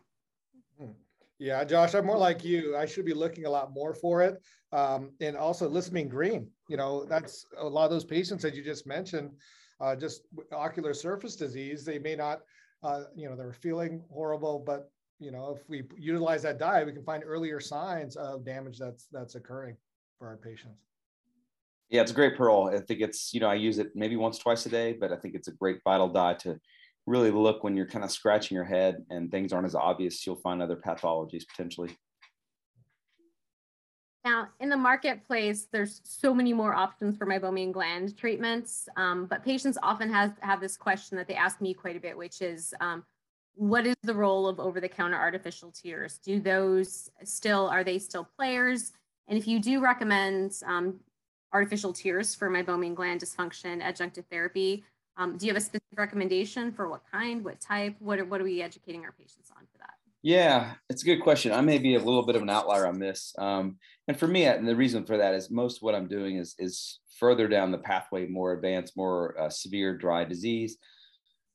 Mm-hmm. 0.81 0.91
Yeah, 1.39 1.63
Josh, 1.63 1.93
I'm 1.93 2.05
more 2.05 2.17
like 2.17 2.43
you. 2.43 2.77
I 2.77 2.85
should 2.85 3.05
be 3.05 3.13
looking 3.13 3.45
a 3.45 3.49
lot 3.49 3.73
more 3.73 3.93
for 3.93 4.21
it. 4.21 4.41
Um, 4.73 5.11
and 5.21 5.37
also 5.37 5.69
Lissamine 5.69 6.09
green, 6.09 6.49
you 6.67 6.77
know, 6.77 7.05
that's 7.05 7.45
a 7.59 7.65
lot 7.65 7.85
of 7.85 7.91
those 7.91 8.03
patients 8.03 8.41
that 8.41 8.55
you 8.55 8.63
just 8.63 8.87
mentioned, 8.87 9.29
uh, 9.79 9.95
just 9.95 10.23
ocular 10.51 10.95
surface 10.95 11.35
disease, 11.35 11.85
they 11.85 11.99
may 11.99 12.15
not, 12.15 12.41
uh, 12.81 13.03
you 13.15 13.29
know, 13.29 13.35
they're 13.35 13.53
feeling 13.53 14.03
horrible, 14.11 14.57
but 14.57 14.89
you 15.19 15.31
know, 15.31 15.55
if 15.55 15.69
we 15.69 15.83
utilize 15.95 16.41
that 16.41 16.57
dye, 16.57 16.83
we 16.83 16.91
can 16.91 17.03
find 17.03 17.23
earlier 17.23 17.59
signs 17.59 18.15
of 18.15 18.43
damage 18.43 18.79
that's 18.79 19.07
that's 19.11 19.35
occurring 19.35 19.77
for 20.17 20.27
our 20.27 20.37
patients. 20.37 20.81
Yeah, 21.89 22.01
it's 22.01 22.11
a 22.11 22.15
great 22.15 22.35
pearl. 22.35 22.71
I 22.73 22.79
think 22.79 23.01
it's, 23.01 23.33
you 23.33 23.39
know, 23.39 23.47
I 23.47 23.53
use 23.53 23.77
it 23.77 23.91
maybe 23.95 24.15
once, 24.15 24.39
twice 24.39 24.65
a 24.65 24.69
day, 24.69 24.93
but 24.93 25.11
I 25.13 25.17
think 25.17 25.35
it's 25.35 25.47
a 25.47 25.51
great 25.51 25.77
vital 25.83 26.09
dye 26.09 26.33
to 26.35 26.59
really 27.05 27.29
look 27.29 27.63
when 27.63 27.75
you're 27.75 27.85
kind 27.85 28.03
of 28.03 28.11
scratching 28.11 28.55
your 28.55 28.65
head 28.65 29.05
and 29.11 29.29
things 29.29 29.53
aren't 29.53 29.67
as 29.67 29.75
obvious, 29.75 30.25
you'll 30.25 30.37
find 30.37 30.61
other 30.61 30.77
pathologies 30.77 31.47
potentially. 31.47 31.95
Now, 34.25 34.47
in 34.61 34.69
the 34.69 34.77
marketplace, 34.77 35.67
there's 35.69 35.99
so 36.05 36.33
many 36.33 36.53
more 36.53 36.73
options 36.73 37.17
for 37.17 37.25
meibomian 37.25 37.73
gland 37.73 38.17
treatments, 38.17 38.87
um, 38.95 39.25
but 39.25 39.43
patients 39.43 39.77
often 39.83 40.09
has, 40.11 40.31
have 40.39 40.61
this 40.61 40.77
question 40.77 41.17
that 41.17 41.27
they 41.27 41.35
ask 41.35 41.59
me 41.59 41.73
quite 41.73 41.97
a 41.97 41.99
bit, 41.99 42.17
which 42.17 42.41
is, 42.41 42.73
um, 42.79 43.03
what 43.55 43.85
is 43.85 43.95
the 44.01 44.13
role 44.13 44.47
of 44.47 44.59
over-the-counter 44.59 45.17
artificial 45.17 45.71
tears? 45.71 46.19
Do 46.19 46.39
those 46.39 47.09
still, 47.23 47.67
are 47.67 47.83
they 47.83 47.99
still 47.99 48.27
players? 48.37 48.93
And 49.27 49.37
if 49.37 49.45
you 49.45 49.59
do 49.59 49.81
recommend 49.81 50.53
um, 50.65 50.99
artificial 51.51 51.91
tears 51.91 52.33
for 52.33 52.49
meibomian 52.49 52.95
gland 52.95 53.19
dysfunction 53.19 53.83
adjunctive 53.83 54.25
therapy, 54.31 54.85
um, 55.17 55.37
do 55.37 55.45
you 55.45 55.51
have 55.51 55.61
a 55.61 55.65
specific 55.65 55.97
recommendation 55.97 56.71
for 56.71 56.89
what 56.89 57.01
kind, 57.11 57.43
what 57.43 57.59
type? 57.59 57.95
What 57.99 58.19
are, 58.19 58.25
what 58.25 58.39
are 58.39 58.45
we 58.45 58.61
educating 58.61 59.03
our 59.03 59.11
patients 59.11 59.51
on 59.55 59.63
for 59.71 59.77
that? 59.79 59.93
Yeah, 60.23 60.75
it's 60.89 61.03
a 61.03 61.05
good 61.05 61.19
question. 61.19 61.51
I 61.51 61.61
may 61.61 61.77
be 61.77 61.95
a 61.95 61.99
little 61.99 62.25
bit 62.25 62.37
of 62.37 62.41
an 62.41 62.49
outlier 62.49 62.87
on 62.87 62.97
this. 62.97 63.35
Um, 63.37 63.77
and 64.07 64.17
for 64.17 64.27
me, 64.27 64.45
and 64.45 64.67
the 64.67 64.75
reason 64.75 65.05
for 65.05 65.17
that 65.17 65.33
is 65.33 65.49
most 65.51 65.77
of 65.77 65.83
what 65.83 65.95
I'm 65.95 66.07
doing 66.07 66.37
is, 66.37 66.55
is 66.59 66.99
further 67.19 67.47
down 67.47 67.71
the 67.71 67.77
pathway, 67.77 68.27
more 68.27 68.53
advanced, 68.53 68.97
more 68.97 69.39
uh, 69.39 69.49
severe 69.49 69.97
dry 69.97 70.23
disease. 70.23 70.77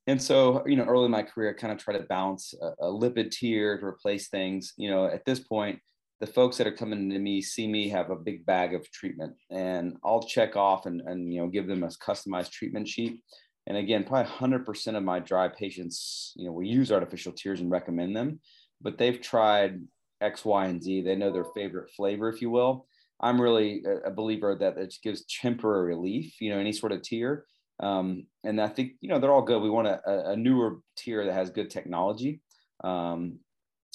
And 0.06 0.20
so, 0.20 0.62
you 0.66 0.76
know, 0.76 0.84
early 0.84 1.04
in 1.04 1.10
my 1.10 1.22
career, 1.22 1.50
I 1.50 1.60
kind 1.60 1.72
of 1.72 1.78
try 1.78 1.96
to 1.96 2.04
balance 2.04 2.54
a, 2.60 2.86
a 2.86 2.90
lipid 2.90 3.30
tear 3.30 3.78
to 3.78 3.84
replace 3.84 4.28
things. 4.28 4.72
You 4.78 4.90
know, 4.90 5.06
at 5.06 5.24
this 5.26 5.40
point, 5.40 5.80
the 6.20 6.26
folks 6.26 6.56
that 6.56 6.66
are 6.66 6.72
coming 6.72 7.10
to 7.10 7.18
me 7.18 7.42
see 7.42 7.68
me 7.68 7.88
have 7.90 8.10
a 8.10 8.16
big 8.16 8.46
bag 8.46 8.74
of 8.74 8.90
treatment 8.90 9.34
and 9.50 9.96
I'll 10.02 10.22
check 10.22 10.56
off 10.56 10.86
and, 10.86 11.00
and 11.02 11.32
you 11.32 11.40
know, 11.40 11.48
give 11.48 11.68
them 11.68 11.84
a 11.84 11.88
customized 11.88 12.50
treatment 12.50 12.88
sheet 12.88 13.20
and 13.68 13.76
again, 13.76 14.02
probably 14.02 14.32
100% 14.32 14.96
of 14.96 15.02
my 15.02 15.18
dry 15.18 15.46
patients, 15.46 16.32
you 16.36 16.46
know, 16.46 16.52
we 16.52 16.66
use 16.66 16.90
artificial 16.90 17.32
tears 17.32 17.60
and 17.60 17.70
recommend 17.70 18.16
them, 18.16 18.40
but 18.80 18.96
they've 18.96 19.20
tried 19.20 19.80
X, 20.20 20.44
Y, 20.44 20.66
and 20.66 20.82
Z. 20.82 21.02
They 21.02 21.16
know 21.16 21.32
their 21.32 21.46
favorite 21.54 21.90
flavor, 21.96 22.28
if 22.28 22.40
you 22.40 22.50
will. 22.50 22.86
I'm 23.20 23.40
really 23.40 23.82
a 24.04 24.10
believer 24.10 24.54
that 24.54 24.78
it 24.78 24.94
gives 25.02 25.24
temporary 25.24 25.88
relief, 25.88 26.40
you 26.40 26.50
know, 26.50 26.58
any 26.58 26.72
sort 26.72 26.92
of 26.92 27.02
tear. 27.02 27.44
Um, 27.80 28.26
and 28.44 28.60
I 28.60 28.68
think, 28.68 28.92
you 29.00 29.08
know, 29.08 29.18
they're 29.18 29.32
all 29.32 29.42
good. 29.42 29.62
We 29.62 29.70
want 29.70 29.88
a, 29.88 30.30
a 30.30 30.36
newer 30.36 30.78
tear 30.96 31.26
that 31.26 31.34
has 31.34 31.50
good 31.50 31.70
technology. 31.70 32.40
Um, 32.84 33.40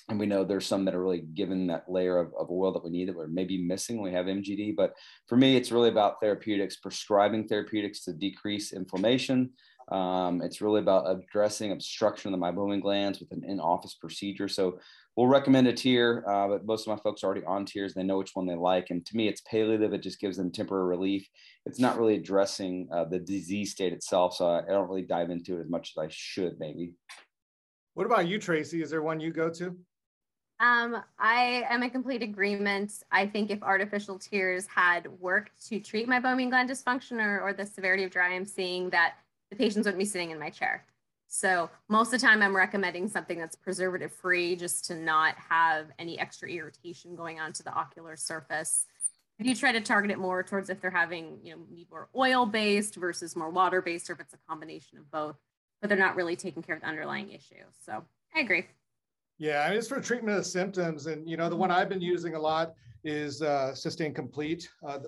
and 0.09 0.19
we 0.19 0.25
know 0.25 0.43
there's 0.43 0.67
some 0.67 0.83
that 0.85 0.95
are 0.95 1.01
really 1.01 1.21
given 1.21 1.67
that 1.67 1.89
layer 1.89 2.17
of, 2.17 2.33
of 2.37 2.51
oil 2.51 2.73
that 2.73 2.83
we 2.83 2.89
need 2.89 3.07
that 3.07 3.15
we're 3.15 3.27
maybe 3.27 3.57
missing 3.57 4.01
we 4.01 4.11
have 4.11 4.25
MGD. 4.25 4.75
But 4.75 4.93
for 5.27 5.37
me, 5.37 5.55
it's 5.55 5.71
really 5.71 5.89
about 5.89 6.19
therapeutics, 6.21 6.75
prescribing 6.75 7.47
therapeutics 7.47 8.03
to 8.03 8.13
decrease 8.13 8.73
inflammation. 8.73 9.51
Um, 9.91 10.41
it's 10.41 10.61
really 10.61 10.79
about 10.79 11.09
addressing 11.09 11.71
obstruction 11.71 12.33
of 12.33 12.39
the 12.39 12.45
meibomian 12.45 12.81
glands 12.81 13.19
with 13.19 13.31
an 13.31 13.43
in-office 13.43 13.95
procedure. 13.95 14.47
So 14.47 14.79
we'll 15.15 15.27
recommend 15.27 15.67
a 15.67 15.73
TEER, 15.73 16.23
uh, 16.27 16.47
but 16.47 16.65
most 16.65 16.87
of 16.87 16.95
my 16.95 17.01
folks 17.01 17.23
are 17.23 17.27
already 17.27 17.45
on 17.45 17.65
TEERs. 17.65 17.93
They 17.93 18.03
know 18.03 18.17
which 18.17 18.31
one 18.33 18.45
they 18.45 18.55
like. 18.55 18.89
And 18.89 19.05
to 19.05 19.15
me, 19.15 19.27
it's 19.27 19.41
palliative. 19.41 19.93
It 19.93 20.01
just 20.01 20.19
gives 20.19 20.37
them 20.37 20.51
temporary 20.51 20.85
relief. 20.85 21.27
It's 21.65 21.79
not 21.79 21.97
really 21.97 22.15
addressing 22.15 22.87
uh, 22.93 23.05
the 23.05 23.19
disease 23.19 23.71
state 23.71 23.93
itself. 23.93 24.35
So 24.35 24.47
I, 24.47 24.59
I 24.59 24.67
don't 24.67 24.89
really 24.89 25.03
dive 25.03 25.29
into 25.29 25.57
it 25.57 25.61
as 25.61 25.69
much 25.69 25.93
as 25.95 26.01
I 26.03 26.07
should, 26.09 26.59
maybe. 26.59 26.93
What 27.93 28.05
about 28.05 28.27
you, 28.27 28.39
Tracy? 28.39 28.81
Is 28.81 28.89
there 28.89 29.03
one 29.03 29.19
you 29.19 29.31
go 29.31 29.49
to? 29.51 29.77
Um, 30.59 31.03
I 31.19 31.65
am 31.69 31.83
in 31.83 31.89
complete 31.89 32.23
agreement. 32.23 32.93
I 33.11 33.27
think 33.27 33.51
if 33.51 33.61
artificial 33.61 34.17
tears 34.17 34.65
had 34.65 35.07
worked 35.19 35.67
to 35.67 35.79
treat 35.79 36.07
my 36.07 36.19
meibomian 36.19 36.49
gland 36.49 36.69
dysfunction 36.69 37.21
or, 37.21 37.41
or 37.41 37.53
the 37.53 37.65
severity 37.65 38.03
of 38.05 38.11
dry 38.11 38.29
I'm 38.29 38.45
seeing, 38.45 38.89
that 38.91 39.15
the 39.53 39.63
patients 39.63 39.85
wouldn't 39.85 39.99
be 39.99 40.05
sitting 40.05 40.31
in 40.31 40.39
my 40.39 40.49
chair. 40.49 40.83
So 41.27 41.69
most 41.87 42.13
of 42.13 42.19
the 42.19 42.25
time 42.25 42.41
I'm 42.41 42.55
recommending 42.55 43.07
something 43.07 43.37
that's 43.37 43.55
preservative 43.55 44.11
free 44.11 44.55
just 44.55 44.85
to 44.85 44.95
not 44.95 45.35
have 45.35 45.87
any 45.99 46.19
extra 46.19 46.49
irritation 46.49 47.15
going 47.15 47.39
on 47.39 47.53
to 47.53 47.63
the 47.63 47.71
ocular 47.71 48.15
surface. 48.15 48.85
If 49.39 49.45
you 49.47 49.55
try 49.55 49.71
to 49.71 49.81
target 49.81 50.11
it 50.11 50.19
more 50.19 50.43
towards 50.43 50.69
if 50.69 50.79
they're 50.81 50.91
having, 50.91 51.39
you 51.43 51.55
know, 51.55 51.61
need 51.71 51.87
more 51.89 52.09
oil 52.15 52.45
based 52.45 52.95
versus 52.95 53.35
more 53.35 53.49
water 53.49 53.81
based, 53.81 54.09
or 54.09 54.13
if 54.13 54.19
it's 54.19 54.33
a 54.33 54.37
combination 54.49 54.97
of 54.97 55.09
both, 55.11 55.35
but 55.81 55.87
they're 55.87 55.97
not 55.97 56.15
really 56.15 56.35
taking 56.35 56.61
care 56.63 56.75
of 56.75 56.81
the 56.81 56.87
underlying 56.87 57.31
issue. 57.31 57.63
So 57.85 58.03
I 58.35 58.39
agree. 58.39 58.65
Yeah, 59.39 59.63
I 59.63 59.69
mean, 59.69 59.79
it's 59.79 59.87
for 59.87 59.99
treatment 59.99 60.37
of 60.37 60.45
symptoms. 60.45 61.07
And, 61.07 61.27
you 61.27 61.37
know, 61.37 61.49
the 61.49 61.55
one 61.55 61.71
I've 61.71 61.89
been 61.89 62.01
using 62.01 62.35
a 62.35 62.39
lot 62.39 62.73
is 63.03 63.41
uh, 63.41 63.73
Systane 63.73 64.13
Complete. 64.13 64.69
Uh, 64.87 64.99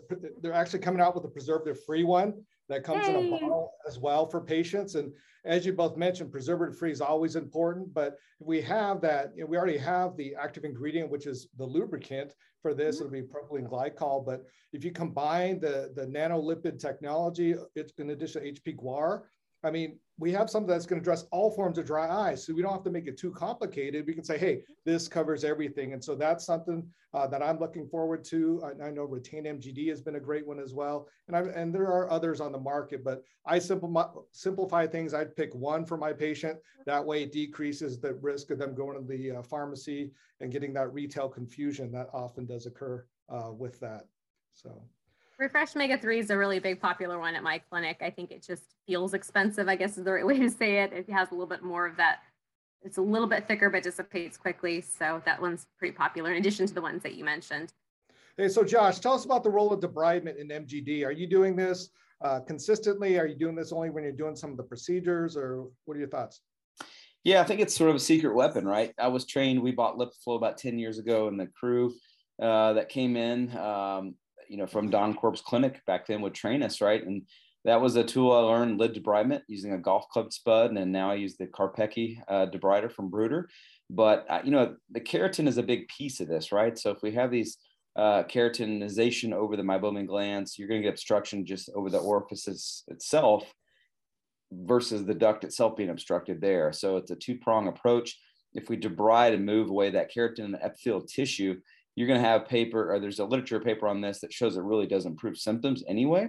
they're 0.42 0.54
actually 0.54 0.80
coming 0.80 1.02
out 1.02 1.16
with 1.16 1.24
a 1.26 1.30
preservative 1.30 1.84
free 1.84 2.04
one 2.04 2.34
that 2.70 2.84
comes 2.84 3.08
Yay. 3.08 3.18
in 3.18 3.28
a 3.28 3.30
bottle 3.30 3.72
as 3.88 4.00
well 4.00 4.26
for 4.26 4.42
patients. 4.42 4.96
And 4.96 5.12
as 5.46 5.66
you 5.66 5.74
both 5.74 5.98
mentioned, 5.98 6.32
preservative 6.32 6.78
free 6.78 6.92
is 6.92 7.02
always 7.02 7.36
important, 7.36 7.94
but 7.94 8.18
we 8.40 8.62
have 8.62 9.02
that, 9.02 9.32
you 9.36 9.44
know, 9.44 9.48
we 9.48 9.58
already 9.58 9.78
have 9.78 10.18
the 10.18 10.36
active 10.36 10.66
ingredient, 10.66 11.10
which 11.10 11.28
is 11.28 11.48
the 11.58 11.66
lubricant 11.66 12.34
for 12.62 12.74
this, 12.74 12.98
mm-hmm. 12.98 13.16
it'll 13.16 13.28
be 13.28 13.62
propylene 13.62 13.70
glycol. 13.70 14.26
But 14.26 14.44
if 14.74 14.84
you 14.84 14.92
combine 14.92 15.60
the, 15.60 15.92
the 15.96 16.06
nanolipid 16.06 16.80
technology, 16.80 17.56
it's 17.76 17.94
in 18.00 18.10
addition 18.10 18.44
to 18.44 18.52
HP 18.52 18.78
Guar, 18.78 19.22
I 19.64 19.72
mean, 19.72 20.00
we 20.18 20.32
have 20.32 20.50
something 20.50 20.70
that's 20.70 20.86
going 20.86 21.02
to 21.02 21.04
address 21.04 21.26
all 21.32 21.52
forms 21.52 21.78
of 21.78 21.86
dry 21.86 22.08
eye. 22.10 22.36
So 22.36 22.54
we 22.54 22.62
don't 22.62 22.72
have 22.72 22.84
to 22.84 22.90
make 22.90 23.08
it 23.08 23.18
too 23.18 23.32
complicated. 23.32 24.06
We 24.08 24.14
can 24.14 24.24
say, 24.24 24.38
hey, 24.38 24.64
this 24.86 25.08
covers 25.08 25.44
everything. 25.44 25.92
And 25.92 26.04
so 26.04 26.16
that's 26.16 26.46
something 26.46 26.88
uh, 27.14 27.28
that 27.28 27.42
I'm 27.42 27.60
looking 27.60 27.88
forward 27.88 28.24
to. 28.26 28.62
I, 28.64 28.88
I, 28.88 28.92
know 28.92 29.04
Retain 29.04 29.44
MGD 29.44 29.90
has 29.90 30.02
been 30.02 30.16
a 30.16 30.20
great 30.20 30.48
one 30.48 30.60
as 30.60 30.74
well. 30.74 31.10
And, 31.28 31.36
I, 31.36 31.42
and 31.42 31.76
there 31.76 31.88
are 31.88 32.10
others 32.10 32.40
on 32.40 32.54
the 32.54 32.60
market, 32.60 33.04
but 33.04 33.24
I 33.46 33.60
simplify, 33.60 34.06
simplify 34.32 34.88
things. 34.88 35.14
I'd 35.14 35.36
pick 35.36 35.54
one 35.54 35.86
for 35.86 35.98
my 35.98 36.14
patient. 36.14 36.60
That 36.86 37.06
way 37.06 37.24
it 37.24 37.34
decreases 37.34 38.00
the 38.00 38.14
risk 38.16 38.52
of 38.52 38.60
them 38.60 38.74
going 38.74 38.98
to 38.98 39.06
the 39.06 39.40
uh, 39.40 39.42
pharmacy 39.44 40.12
and 40.40 40.52
getting 40.52 40.74
that 40.74 40.94
retail 40.94 41.28
confusion 41.28 41.92
that 41.92 42.08
often 42.14 42.46
does 42.46 42.66
occur 42.66 43.06
uh, 43.30 43.52
with 43.52 43.80
that. 43.82 44.06
So. 44.54 44.82
Refresh 45.38 45.76
Omega 45.76 45.98
3 45.98 46.20
is 46.20 46.30
a 46.30 46.38
really 46.38 46.60
big 46.60 46.80
popular 46.80 47.20
one 47.20 47.36
at 47.36 47.44
my 47.44 47.58
clinic. 47.58 47.98
I 48.02 48.10
think 48.10 48.32
it 48.32 48.42
just 48.42 48.64
feels 48.88 49.14
expensive, 49.14 49.68
I 49.68 49.76
guess 49.76 49.98
is 49.98 50.06
the 50.06 50.14
right 50.14 50.26
way 50.28 50.40
to 50.40 50.50
say 50.50 50.84
it. 50.84 50.94
It 50.94 51.10
has 51.10 51.30
a 51.30 51.34
little 51.34 51.48
bit 51.48 51.62
more 51.62 51.86
of 51.86 51.98
that. 51.98 52.20
It's 52.84 52.98
a 52.98 53.02
little 53.02 53.28
bit 53.28 53.48
thicker, 53.48 53.70
but 53.70 53.84
dissipates 53.84 54.38
quickly. 54.38 54.80
So 54.80 55.22
that 55.26 55.42
one's 55.42 55.68
pretty 55.78 55.94
popular 55.94 56.32
in 56.32 56.38
addition 56.38 56.68
to 56.68 56.74
the 56.74 56.82
ones 56.82 57.04
that 57.04 57.16
you 57.16 57.26
mentioned. 57.26 57.74
Hey, 58.38 58.48
so 58.48 58.64
Josh, 58.64 59.00
tell 59.00 59.14
us 59.14 59.26
about 59.26 59.44
the 59.44 59.50
role 59.50 59.74
of 59.74 59.82
debridement 59.82 60.38
in 60.38 60.48
MGD. 60.48 61.06
Are 61.06 61.12
you 61.12 61.28
doing 61.28 61.56
this 61.56 61.90
uh, 62.24 62.42
consistently? 62.42 63.20
Are 63.20 63.26
you 63.26 63.36
doing 63.36 63.56
this 63.56 63.74
only 63.74 63.90
when 63.90 64.04
you're 64.04 64.14
doing 64.14 64.36
some 64.36 64.52
of 64.52 64.58
the 64.58 64.64
procedures 64.64 65.36
or 65.36 65.66
what 65.86 65.96
are 65.96 66.00
your 66.00 66.10
thoughts? 66.10 66.42
Yeah, 67.24 67.42
I 67.42 67.44
think 67.44 67.60
it's 67.60 67.76
sort 67.76 67.90
of 67.90 67.96
a 67.96 68.00
secret 68.00 68.36
weapon, 68.36 68.66
right? 68.66 68.94
I 69.00 69.08
was 69.08 69.26
trained, 69.26 69.62
we 69.62 69.72
bought 69.72 69.98
LipiFlow 69.98 70.38
about 70.38 70.58
10 70.60 70.78
years 70.78 71.00
ago 71.00 71.28
and 71.28 71.40
the 71.40 71.48
crew 71.48 71.94
uh, 72.42 72.74
that 72.74 72.88
came 72.88 73.18
in, 73.18 73.56
um, 73.58 74.16
you 74.50 74.58
know, 74.58 74.68
from 74.68 74.90
Don 74.90 75.14
Korb's 75.14 75.42
clinic 75.42 75.82
back 75.86 76.08
then 76.08 76.22
would 76.22 76.34
train 76.34 76.64
us, 76.64 76.82
right? 76.82 77.06
And 77.06 77.24
that 77.66 77.82
was 77.82 77.96
a 77.96 78.04
tool 78.04 78.32
I 78.32 78.40
learned 78.40 78.80
lid 78.80 78.94
debridement 78.94 79.42
using 79.48 79.74
a 79.74 79.78
golf 79.78 80.08
club 80.10 80.32
spud. 80.32 80.72
And 80.72 80.92
now 80.92 81.10
I 81.10 81.16
use 81.16 81.36
the 81.36 81.48
Karpecki 81.48 82.22
uh, 82.28 82.46
debrider 82.46 82.92
from 82.92 83.10
Brüder. 83.10 83.46
But, 83.90 84.26
uh, 84.30 84.42
you 84.44 84.52
know, 84.52 84.76
the 84.92 85.02
keratin 85.02 85.48
is 85.48 85.58
a 85.58 85.64
big 85.64 85.88
piece 85.88 86.20
of 86.20 86.28
this, 86.28 86.52
right? 86.52 86.78
So 86.78 86.92
if 86.92 87.02
we 87.02 87.12
have 87.14 87.32
these 87.32 87.58
uh, 87.96 88.24
keratinization 88.24 89.34
over 89.34 89.56
the 89.56 89.64
meibomian 89.64 90.08
glands, 90.08 90.58
you're 90.58 90.68
going 90.68 90.82
to 90.82 90.86
get 90.86 90.94
obstruction 90.94 91.46
just 91.46 91.70
over 91.76 91.90
the 91.90 92.00
orifices 92.00 92.84
itself 92.88 93.52
versus 94.52 95.06
the 95.06 95.14
duct 95.14 95.44
itself 95.44 95.76
being 95.76 95.90
obstructed 95.90 96.42
there. 96.42 96.72
So 96.72 96.98
it's 96.98 97.12
a 97.12 97.16
two 97.16 97.38
prong 97.38 97.68
approach. 97.68 98.18
If 98.54 98.70
we 98.70 98.78
debride 98.78 99.34
and 99.34 99.46
move 99.46 99.70
away 99.70 99.90
that 99.92 100.14
keratin 100.14 100.46
and 100.46 100.56
epithelial 100.56 101.02
tissue, 101.02 101.60
you're 101.96 102.08
going 102.08 102.22
to 102.22 102.28
have 102.28 102.48
paper 102.48 102.92
or 102.92 103.00
there's 103.00 103.20
a 103.20 103.26
literature 103.26 103.60
paper 103.60 103.88
on 103.88 104.02
this 104.02 104.20
that 104.20 104.34
shows 104.34 104.58
it 104.58 104.64
really 104.64 104.88
does 104.88 105.06
improve 105.06 105.38
symptoms 105.38 105.84
anyway. 105.88 106.28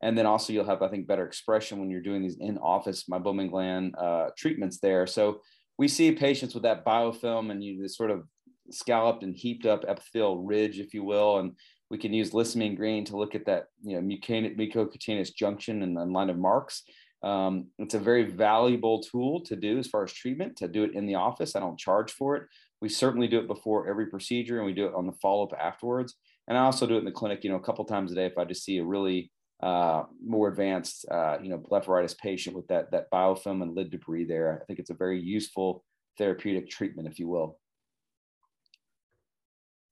And 0.00 0.16
then 0.16 0.26
also 0.26 0.52
you'll 0.52 0.64
have, 0.64 0.82
I 0.82 0.88
think, 0.88 1.08
better 1.08 1.26
expression 1.26 1.80
when 1.80 1.90
you're 1.90 2.00
doing 2.00 2.22
these 2.22 2.36
in-office 2.38 3.04
meibomian 3.10 3.50
gland 3.50 3.96
uh, 3.98 4.28
treatments 4.36 4.78
there. 4.78 5.06
So 5.06 5.40
we 5.76 5.88
see 5.88 6.12
patients 6.12 6.54
with 6.54 6.62
that 6.62 6.84
biofilm 6.84 7.50
and 7.50 7.62
you 7.62 7.82
this 7.82 7.96
sort 7.96 8.12
of 8.12 8.22
scalloped 8.70 9.22
and 9.24 9.34
heaped 9.34 9.66
up 9.66 9.84
epithelial 9.88 10.42
ridge, 10.42 10.78
if 10.78 10.94
you 10.94 11.02
will, 11.02 11.38
and 11.38 11.52
we 11.90 11.98
can 11.98 12.12
use 12.12 12.30
lissamine 12.30 12.76
green 12.76 13.04
to 13.06 13.16
look 13.16 13.34
at 13.34 13.46
that, 13.46 13.64
you 13.82 14.00
know, 14.00 14.02
mucocutaneous 14.02 15.34
junction 15.34 15.82
and, 15.82 15.98
and 15.98 16.12
line 16.12 16.30
of 16.30 16.38
Marx. 16.38 16.84
Um, 17.22 17.68
it's 17.78 17.94
a 17.94 17.98
very 17.98 18.24
valuable 18.24 19.02
tool 19.02 19.40
to 19.46 19.56
do 19.56 19.78
as 19.78 19.88
far 19.88 20.04
as 20.04 20.12
treatment, 20.12 20.56
to 20.58 20.68
do 20.68 20.84
it 20.84 20.94
in 20.94 21.06
the 21.06 21.16
office. 21.16 21.56
I 21.56 21.60
don't 21.60 21.78
charge 21.78 22.12
for 22.12 22.36
it, 22.36 22.44
we 22.80 22.88
certainly 22.88 23.26
do 23.26 23.38
it 23.38 23.46
before 23.46 23.88
every 23.88 24.06
procedure 24.06 24.58
and 24.58 24.66
we 24.66 24.72
do 24.72 24.86
it 24.86 24.94
on 24.94 25.06
the 25.06 25.12
follow 25.12 25.44
up 25.44 25.52
afterwards. 25.58 26.14
And 26.46 26.56
I 26.56 26.62
also 26.62 26.86
do 26.86 26.94
it 26.94 27.00
in 27.00 27.04
the 27.04 27.12
clinic, 27.12 27.44
you 27.44 27.50
know, 27.50 27.56
a 27.56 27.62
couple 27.62 27.84
times 27.84 28.12
a 28.12 28.14
day 28.14 28.26
if 28.26 28.38
I 28.38 28.44
just 28.44 28.64
see 28.64 28.78
a 28.78 28.84
really 28.84 29.30
uh, 29.62 30.04
more 30.24 30.48
advanced, 30.48 31.04
uh, 31.10 31.38
you 31.42 31.50
know, 31.50 31.58
blepharitis 31.58 32.16
patient 32.16 32.54
with 32.54 32.68
that, 32.68 32.90
that 32.92 33.10
biofilm 33.10 33.62
and 33.62 33.74
lid 33.74 33.90
debris 33.90 34.24
there. 34.24 34.58
I 34.60 34.64
think 34.64 34.78
it's 34.78 34.90
a 34.90 34.94
very 34.94 35.20
useful 35.20 35.84
therapeutic 36.16 36.70
treatment, 36.70 37.08
if 37.08 37.18
you 37.18 37.28
will. 37.28 37.58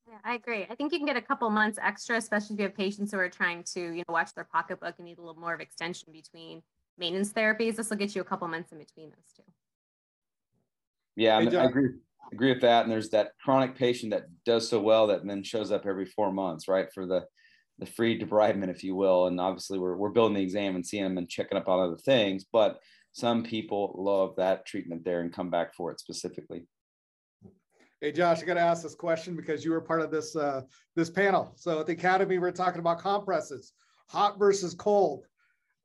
Yeah, 0.08 0.18
I 0.24 0.34
agree. 0.34 0.66
I 0.70 0.74
think 0.76 0.92
you 0.92 0.98
can 0.98 1.06
get 1.06 1.16
a 1.16 1.22
couple 1.22 1.50
months 1.50 1.78
extra, 1.82 2.16
especially 2.16 2.54
if 2.54 2.60
you 2.60 2.66
have 2.66 2.76
patients 2.76 3.10
who 3.10 3.18
are 3.18 3.28
trying 3.28 3.64
to, 3.74 3.80
you 3.80 4.04
know, 4.08 4.14
watch 4.14 4.32
their 4.34 4.44
pocketbook 4.44 4.94
and 4.98 5.06
need 5.06 5.18
a 5.18 5.20
little 5.20 5.40
more 5.40 5.52
of 5.52 5.60
extension 5.60 6.12
between 6.12 6.62
maintenance 6.96 7.32
therapies. 7.32 7.74
This 7.74 7.90
will 7.90 7.96
get 7.96 8.14
you 8.14 8.22
a 8.22 8.24
couple 8.24 8.46
months 8.46 8.70
in 8.70 8.78
between 8.78 9.10
those 9.10 9.32
two. 9.36 9.42
Yeah, 11.16 11.40
hey, 11.40 11.56
I 11.56 11.64
agree 11.64 11.90
agree 12.32 12.52
with 12.52 12.62
that. 12.62 12.82
And 12.82 12.92
there's 12.92 13.10
that 13.10 13.32
chronic 13.42 13.76
patient 13.76 14.12
that 14.12 14.26
does 14.44 14.68
so 14.68 14.80
well 14.80 15.06
that 15.08 15.26
then 15.26 15.42
shows 15.42 15.72
up 15.72 15.86
every 15.86 16.06
four 16.06 16.32
months, 16.32 16.68
right? 16.68 16.88
For 16.92 17.06
the 17.06 17.24
the 17.78 17.86
free 17.86 18.18
debridement, 18.18 18.70
if 18.70 18.82
you 18.82 18.94
will. 18.94 19.26
And 19.26 19.40
obviously 19.40 19.78
we're 19.78 19.96
we're 19.96 20.10
building 20.10 20.36
the 20.36 20.42
exam 20.42 20.76
and 20.76 20.86
seeing 20.86 21.04
them 21.04 21.18
and 21.18 21.28
checking 21.28 21.58
up 21.58 21.68
on 21.68 21.80
other 21.80 21.98
things. 21.98 22.44
But 22.50 22.80
some 23.12 23.42
people 23.42 23.94
love 23.98 24.36
that 24.36 24.66
treatment 24.66 25.04
there 25.04 25.20
and 25.20 25.32
come 25.32 25.50
back 25.50 25.74
for 25.74 25.90
it 25.90 26.00
specifically. 26.00 26.66
Hey 28.00 28.12
Josh, 28.12 28.42
I 28.42 28.44
got 28.44 28.54
to 28.54 28.60
ask 28.60 28.82
this 28.82 28.94
question 28.94 29.34
because 29.34 29.64
you 29.64 29.70
were 29.70 29.80
part 29.80 30.02
of 30.02 30.10
this 30.10 30.36
uh, 30.36 30.62
this 30.94 31.10
panel. 31.10 31.54
So 31.56 31.80
at 31.80 31.86
the 31.86 31.92
academy, 31.92 32.38
we 32.38 32.48
are 32.48 32.52
talking 32.52 32.80
about 32.80 32.98
compresses, 32.98 33.72
hot 34.08 34.38
versus 34.38 34.74
cold. 34.74 35.24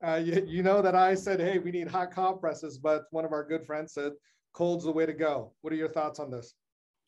Uh, 0.06 0.16
you, 0.16 0.44
you 0.48 0.64
know 0.64 0.82
that 0.82 0.96
I 0.96 1.14
said, 1.14 1.40
hey, 1.40 1.60
we 1.60 1.72
need 1.72 1.88
hot 1.88 2.12
compresses, 2.12 2.80
but 2.80 3.04
one 3.12 3.24
of 3.24 3.32
our 3.32 3.44
good 3.48 3.66
friends 3.66 3.94
said 3.94 4.14
cold's 4.53 4.86
the 4.86 4.91
way 4.91 5.05
to 5.05 5.13
go. 5.13 5.53
What 5.62 5.74
are 5.74 5.77
your 5.77 5.91
thoughts 5.91 6.20
on 6.20 6.31
this? 6.31 6.53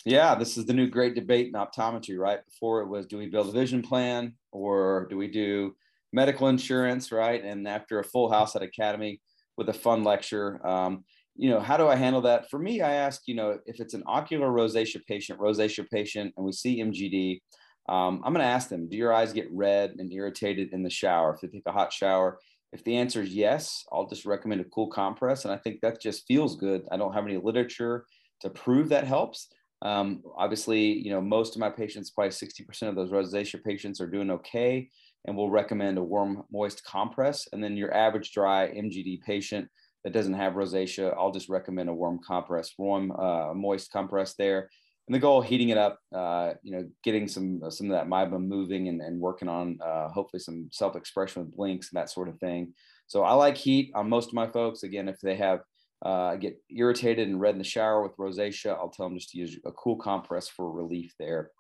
Yeah, 0.06 0.36
this 0.36 0.58
is 0.58 0.66
the 0.66 0.74
new 0.74 0.88
great 0.88 1.16
debate 1.16 1.48
in 1.48 1.54
optometry, 1.54 2.18
right? 2.18 2.40
Before 2.46 2.82
it 2.82 2.90
was 2.90 3.06
do 3.06 3.18
we 3.18 3.28
build 3.28 3.50
a 3.50 3.52
vision 3.52 3.82
plan 3.82 4.34
or 4.52 5.08
do 5.10 5.18
we 5.18 5.28
do 5.28 5.76
medical 6.12 6.50
insurance, 6.50 7.12
right? 7.12 7.44
And 7.44 7.68
after 7.68 8.00
a 8.00 8.04
full 8.04 8.32
house 8.32 8.56
at 8.56 8.62
Academy 8.62 9.22
with 9.58 9.70
a 9.70 9.74
fun 9.74 10.04
lecture, 10.04 10.66
um, 10.68 11.06
you 11.36 11.50
know, 11.50 11.60
how 11.60 11.78
do 11.78 11.88
I 11.88 11.96
handle 11.96 12.22
that? 12.22 12.50
For 12.50 12.60
me, 12.60 12.82
I 12.82 12.94
ask, 12.94 13.24
you 13.26 13.36
know, 13.36 13.58
if 13.66 13.80
it's 13.80 13.94
an 13.94 14.04
ocular 14.06 14.50
rosacea 14.50 15.04
patient, 15.06 15.40
rosacea 15.40 15.90
patient, 15.90 16.34
and 16.38 16.46
we 16.46 16.52
see 16.52 16.84
MGD, 16.84 17.42
um, 17.90 18.22
I'm 18.24 18.34
going 18.34 18.46
to 18.46 18.52
ask 18.52 18.70
them, 18.70 18.88
do 18.88 18.96
your 18.96 19.14
eyes 19.14 19.34
get 19.34 19.52
red 19.52 19.96
and 19.98 20.12
irritated 20.12 20.70
in 20.74 20.84
the 20.84 20.90
shower 20.90 21.34
if 21.34 21.42
they 21.42 21.48
take 21.48 21.66
a 21.66 21.72
hot 21.72 21.92
shower? 21.92 22.40
If 22.74 22.84
the 22.84 22.98
answer 22.98 23.22
is 23.22 23.34
yes, 23.34 23.86
I'll 23.92 24.08
just 24.08 24.26
recommend 24.26 24.62
a 24.62 24.66
cool 24.66 24.88
compress. 24.88 25.46
And 25.46 25.54
I 25.54 25.58
think 25.58 25.82
that 25.82 26.02
just 26.02 26.26
feels 26.28 26.56
good. 26.56 26.84
I 26.92 26.98
don't 26.98 27.14
have 27.14 27.26
any 27.26 27.38
literature 27.38 28.06
to 28.42 28.50
prove 28.50 28.90
that 28.90 29.06
helps. 29.06 29.50
Um, 29.84 30.24
obviously, 30.36 30.82
you 30.82 31.12
know, 31.12 31.22
most 31.22 31.56
of 31.56 31.60
my 31.60 31.70
patients, 31.70 32.10
probably 32.10 32.32
60% 32.32 32.90
of 32.90 32.96
those 32.96 33.12
rosacea 33.12 33.64
patients 33.64 34.02
are 34.02 34.08
doing 34.08 34.32
okay. 34.32 34.90
And 35.26 35.38
we'll 35.38 35.52
recommend 35.52 35.98
a 36.00 36.04
warm, 36.04 36.44
moist 36.52 36.84
compress. 36.84 37.48
And 37.54 37.64
then 37.64 37.78
your 37.78 37.94
average 37.94 38.32
dry 38.32 38.70
MGD 38.70 39.22
patient 39.22 39.70
that 40.04 40.14
doesn't 40.14 40.34
have 40.34 40.54
rosacea, 40.54 41.16
I'll 41.18 41.32
just 41.32 41.50
recommend 41.50 41.90
a 41.90 41.94
warm 41.94 42.20
compress, 42.26 42.72
warm, 42.78 43.12
uh, 43.12 43.54
moist 43.54 43.92
compress 43.92 44.34
there. 44.34 44.70
And 45.08 45.16
the 45.16 45.20
goal 45.20 45.42
heating 45.42 45.70
it 45.70 45.78
up, 45.78 46.00
uh, 46.16 46.54
you 46.64 46.72
know, 46.72 46.88
getting 47.04 47.28
some 47.28 47.62
some 47.70 47.92
of 47.92 47.98
that 47.98 48.08
meibum 48.08 48.48
moving 48.48 48.88
and, 48.88 49.02
and 49.02 49.20
working 49.20 49.50
on 49.50 49.78
uh, 49.86 50.08
hopefully 50.10 50.40
some 50.40 50.70
self 50.72 50.96
expression 50.96 51.44
with 51.44 51.56
blinks 51.56 51.92
and 51.92 52.00
that 52.00 52.10
sort 52.10 52.30
of 52.30 52.40
thing. 52.40 52.74
So 53.08 53.24
I 53.24 53.34
like 53.34 53.58
heat 53.58 53.92
on 53.96 54.08
most 54.08 54.30
of 54.30 54.34
my 54.34 54.48
folks. 54.48 54.84
Again, 54.84 55.10
if 55.10 55.20
they 55.20 55.36
have 55.36 55.60
uh, 56.04 56.36
get 56.36 56.58
irritated 56.70 57.28
and 57.28 57.40
red 57.40 57.56
in 57.56 57.60
the 57.60 57.64
shower 57.64 58.02
with 58.02 58.16
rosacea, 58.18 58.78
I'll 58.78 58.90
tell 58.90 59.08
them 59.08 59.18
just 59.18 59.32
to 59.32 59.38
use 59.38 59.58
a 59.66 59.72
cool 59.72 59.98
compress 59.98 60.48
for 60.48 60.72
relief 60.72 61.14
there. 61.20 61.52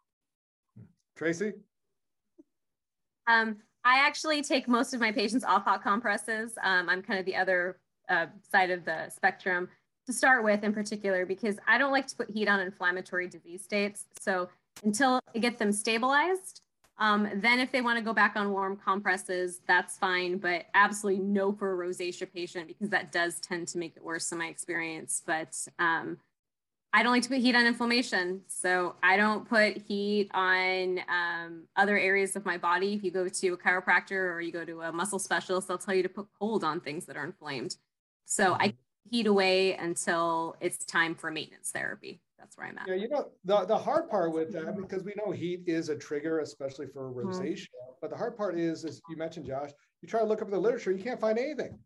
Tracy? 1.15 1.53
Um, 3.27 3.57
I 3.85 3.99
actually 3.99 4.41
take 4.41 4.67
most 4.67 4.93
of 4.93 4.99
my 4.99 5.11
patients 5.11 5.43
off 5.43 5.63
hot 5.63 5.83
compresses. 5.83 6.53
Um, 6.63 6.89
I'm 6.89 7.01
kind 7.01 7.19
of 7.19 7.25
the 7.25 7.35
other 7.35 7.79
uh, 8.09 8.27
side 8.51 8.69
of 8.69 8.85
the 8.85 9.09
spectrum 9.09 9.69
to 10.05 10.13
start 10.13 10.43
with 10.43 10.63
in 10.63 10.73
particular, 10.73 11.25
because 11.25 11.57
I 11.67 11.77
don't 11.77 11.91
like 11.91 12.07
to 12.07 12.15
put 12.15 12.29
heat 12.29 12.47
on 12.47 12.59
inflammatory 12.59 13.27
disease 13.27 13.63
states. 13.63 14.05
So 14.19 14.49
until 14.83 15.19
I 15.35 15.39
get 15.39 15.57
them 15.57 15.71
stabilized, 15.71 16.61
um, 16.97 17.27
then 17.35 17.59
if 17.59 17.71
they 17.71 17.81
want 17.81 17.97
to 17.97 18.03
go 18.03 18.13
back 18.13 18.35
on 18.35 18.51
warm 18.51 18.77
compresses, 18.77 19.61
that's 19.67 19.97
fine, 19.97 20.37
but 20.37 20.65
absolutely 20.73 21.23
no 21.23 21.51
for 21.51 21.73
a 21.73 21.87
rosacea 21.87 22.31
patient 22.31 22.67
because 22.67 22.89
that 22.89 23.11
does 23.11 23.39
tend 23.39 23.67
to 23.69 23.77
make 23.77 23.95
it 23.95 24.03
worse 24.03 24.31
in 24.31 24.37
my 24.37 24.47
experience. 24.47 25.21
But 25.25 25.57
um, 25.79 26.17
I 26.93 27.01
don't 27.01 27.11
like 27.11 27.23
to 27.23 27.29
put 27.29 27.39
heat 27.39 27.55
on 27.55 27.65
inflammation. 27.65 28.41
So 28.47 28.95
I 29.01 29.17
don't 29.17 29.49
put 29.49 29.77
heat 29.77 30.29
on 30.35 30.99
um, 31.09 31.63
other 31.75 31.97
areas 31.97 32.35
of 32.35 32.45
my 32.45 32.57
body. 32.57 32.93
If 32.93 33.03
you 33.03 33.09
go 33.09 33.27
to 33.27 33.47
a 33.53 33.57
chiropractor 33.57 34.31
or 34.31 34.39
you 34.41 34.51
go 34.51 34.63
to 34.63 34.81
a 34.81 34.91
muscle 34.91 35.17
specialist, 35.17 35.67
they'll 35.67 35.79
tell 35.79 35.95
you 35.95 36.03
to 36.03 36.09
put 36.09 36.27
cold 36.39 36.63
on 36.63 36.79
things 36.79 37.05
that 37.05 37.17
are 37.17 37.25
inflamed. 37.25 37.77
So 38.25 38.53
I 38.53 38.67
mm-hmm. 38.67 38.77
Heat 39.09 39.27
away 39.27 39.75
until 39.75 40.55
it's 40.59 40.83
time 40.85 41.15
for 41.15 41.31
maintenance 41.31 41.71
therapy. 41.71 42.21
That's 42.39 42.57
where 42.57 42.67
I'm 42.67 42.77
at. 42.77 42.87
Yeah, 42.87 42.95
you 42.95 43.07
know, 43.07 43.31
the, 43.45 43.65
the 43.65 43.77
hard 43.77 44.09
part 44.09 44.33
with 44.33 44.51
that, 44.53 44.75
because 44.75 45.03
we 45.03 45.13
know 45.15 45.31
heat 45.31 45.61
is 45.65 45.89
a 45.89 45.95
trigger, 45.95 46.39
especially 46.39 46.87
for 46.87 47.09
mm-hmm. 47.09 47.29
rosacea. 47.29 47.61
Mm-hmm. 47.61 47.93
But 48.01 48.09
the 48.09 48.17
hard 48.17 48.35
part 48.35 48.59
is, 48.59 48.83
as 48.83 49.01
you 49.09 49.15
mentioned, 49.15 49.45
Josh, 49.45 49.69
you 50.01 50.09
try 50.09 50.19
to 50.19 50.25
look 50.25 50.41
up 50.41 50.49
the 50.49 50.59
literature, 50.59 50.91
you 50.91 51.03
can't 51.03 51.21
find 51.21 51.39
anything. 51.39 51.79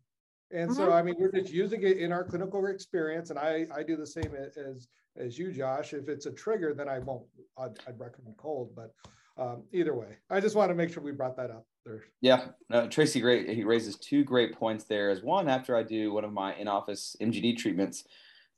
And 0.50 0.70
mm-hmm. 0.70 0.78
so, 0.78 0.92
I 0.92 1.02
mean, 1.02 1.14
we're 1.18 1.30
just 1.30 1.52
using 1.52 1.82
it 1.82 1.98
in 1.98 2.10
our 2.10 2.24
clinical 2.24 2.66
experience, 2.66 3.30
and 3.30 3.38
I 3.38 3.66
I 3.72 3.82
do 3.82 3.96
the 3.96 4.06
same 4.06 4.32
as 4.34 4.88
as 5.16 5.38
you, 5.38 5.52
Josh. 5.52 5.92
If 5.92 6.08
it's 6.08 6.26
a 6.26 6.32
trigger, 6.32 6.74
then 6.74 6.88
I 6.88 6.98
won't. 7.00 7.24
I'd, 7.58 7.78
I'd 7.86 8.00
recommend 8.00 8.36
cold, 8.38 8.74
but 8.74 8.94
um, 9.36 9.64
either 9.72 9.94
way, 9.94 10.16
I 10.30 10.40
just 10.40 10.56
want 10.56 10.70
to 10.70 10.74
make 10.74 10.90
sure 10.90 11.02
we 11.02 11.12
brought 11.12 11.36
that 11.36 11.50
up 11.50 11.66
there. 11.84 12.04
Yeah, 12.20 12.46
no, 12.68 12.88
Tracy, 12.88 13.20
great. 13.20 13.48
He 13.48 13.64
raises 13.64 13.96
two 13.96 14.24
great 14.24 14.54
points 14.58 14.84
there. 14.84 15.10
As 15.10 15.22
one, 15.22 15.48
after 15.48 15.76
I 15.76 15.82
do 15.82 16.12
one 16.12 16.24
of 16.24 16.32
my 16.32 16.54
in-office 16.54 17.16
MGD 17.20 17.56
treatments, 17.56 18.04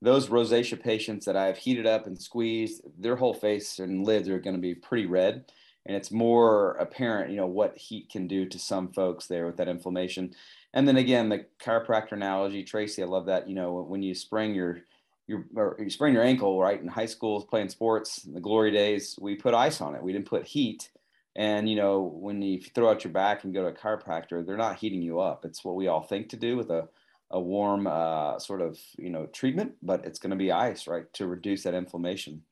those 0.03 0.29
rosacea 0.29 0.81
patients 0.81 1.27
that 1.27 1.37
I've 1.37 1.59
heated 1.59 1.87
up 1.87 2.07
and 2.07 2.21
squeezed, 2.21 2.83
their 2.99 3.17
whole 3.17 3.35
face 3.35 3.79
and 3.79 4.05
lids 4.05 4.29
are 4.29 4.41
going 4.41 4.57
to 4.57 4.63
be 4.63 4.75
pretty 4.75 5.07
red. 5.07 5.45
And 5.87 5.97
it's 5.97 6.11
more 6.11 6.73
apparent, 6.73 7.31
you 7.31 7.37
know, 7.37 7.47
what 7.47 7.77
heat 7.77 8.11
can 8.11 8.27
do 8.27 8.47
to 8.47 8.59
some 8.59 8.93
folks 8.93 9.27
there 9.27 9.47
with 9.47 9.57
that 9.57 9.69
inflammation. 9.69 10.35
And 10.75 10.87
then 10.87 10.97
again, 10.97 11.29
the 11.29 11.47
chiropractor 11.63 12.13
analogy, 12.13 12.63
Tracy, 12.63 13.03
I 13.03 13.07
love 13.07 13.27
that. 13.27 13.49
You 13.49 13.55
know, 13.55 13.73
when 13.83 14.03
you 14.03 14.15
sprain 14.15 14.55
your 14.55 14.83
your 15.27 15.47
or 15.55 15.77
you 15.79 15.89
sprain 15.91 16.13
your 16.13 16.23
ankle, 16.23 16.61
right? 16.61 16.81
In 16.81 16.89
high 16.89 17.07
school, 17.07 17.43
playing 17.43 17.71
sports, 17.71 18.23
the 18.23 18.41
glory 18.41 18.71
days, 18.71 19.19
we 19.21 19.37
put 19.37 19.55
ice 19.55 19.81
on 19.81 19.95
it. 19.95 20.03
We 20.03 20.13
didn't 20.13 20.29
put 20.29 20.45
heat. 20.45 20.91
And 21.37 21.69
you 21.69 21.77
know, 21.77 22.01
when 22.01 22.43
you 22.43 22.61
throw 22.61 22.91
out 22.91 23.05
your 23.05 23.13
back 23.13 23.45
and 23.45 23.55
go 23.55 23.63
to 23.63 23.69
a 23.69 23.73
chiropractor, 23.73 24.45
they're 24.45 24.57
not 24.57 24.79
heating 24.79 25.03
you 25.03 25.21
up. 25.21 25.45
It's 25.45 25.65
what 25.65 25.77
we 25.77 25.87
all 25.87 26.03
think 26.03 26.29
to 26.31 26.37
do 26.37 26.57
with 26.57 26.71
a 26.71 26.89
a 27.31 27.41
warm 27.41 27.87
uh, 27.87 28.39
sort 28.39 28.61
of 28.61 28.79
you 28.99 29.11
know 29.11 29.27
treatment, 29.27 29.73
but 29.83 30.05
it's 30.05 30.19
going 30.19 30.31
to 30.31 30.37
be 30.37 30.51
ice, 30.51 30.87
right, 30.87 31.11
to 31.15 31.27
reduce 31.27 31.63
that 31.63 31.75
inflammation. 31.75 32.43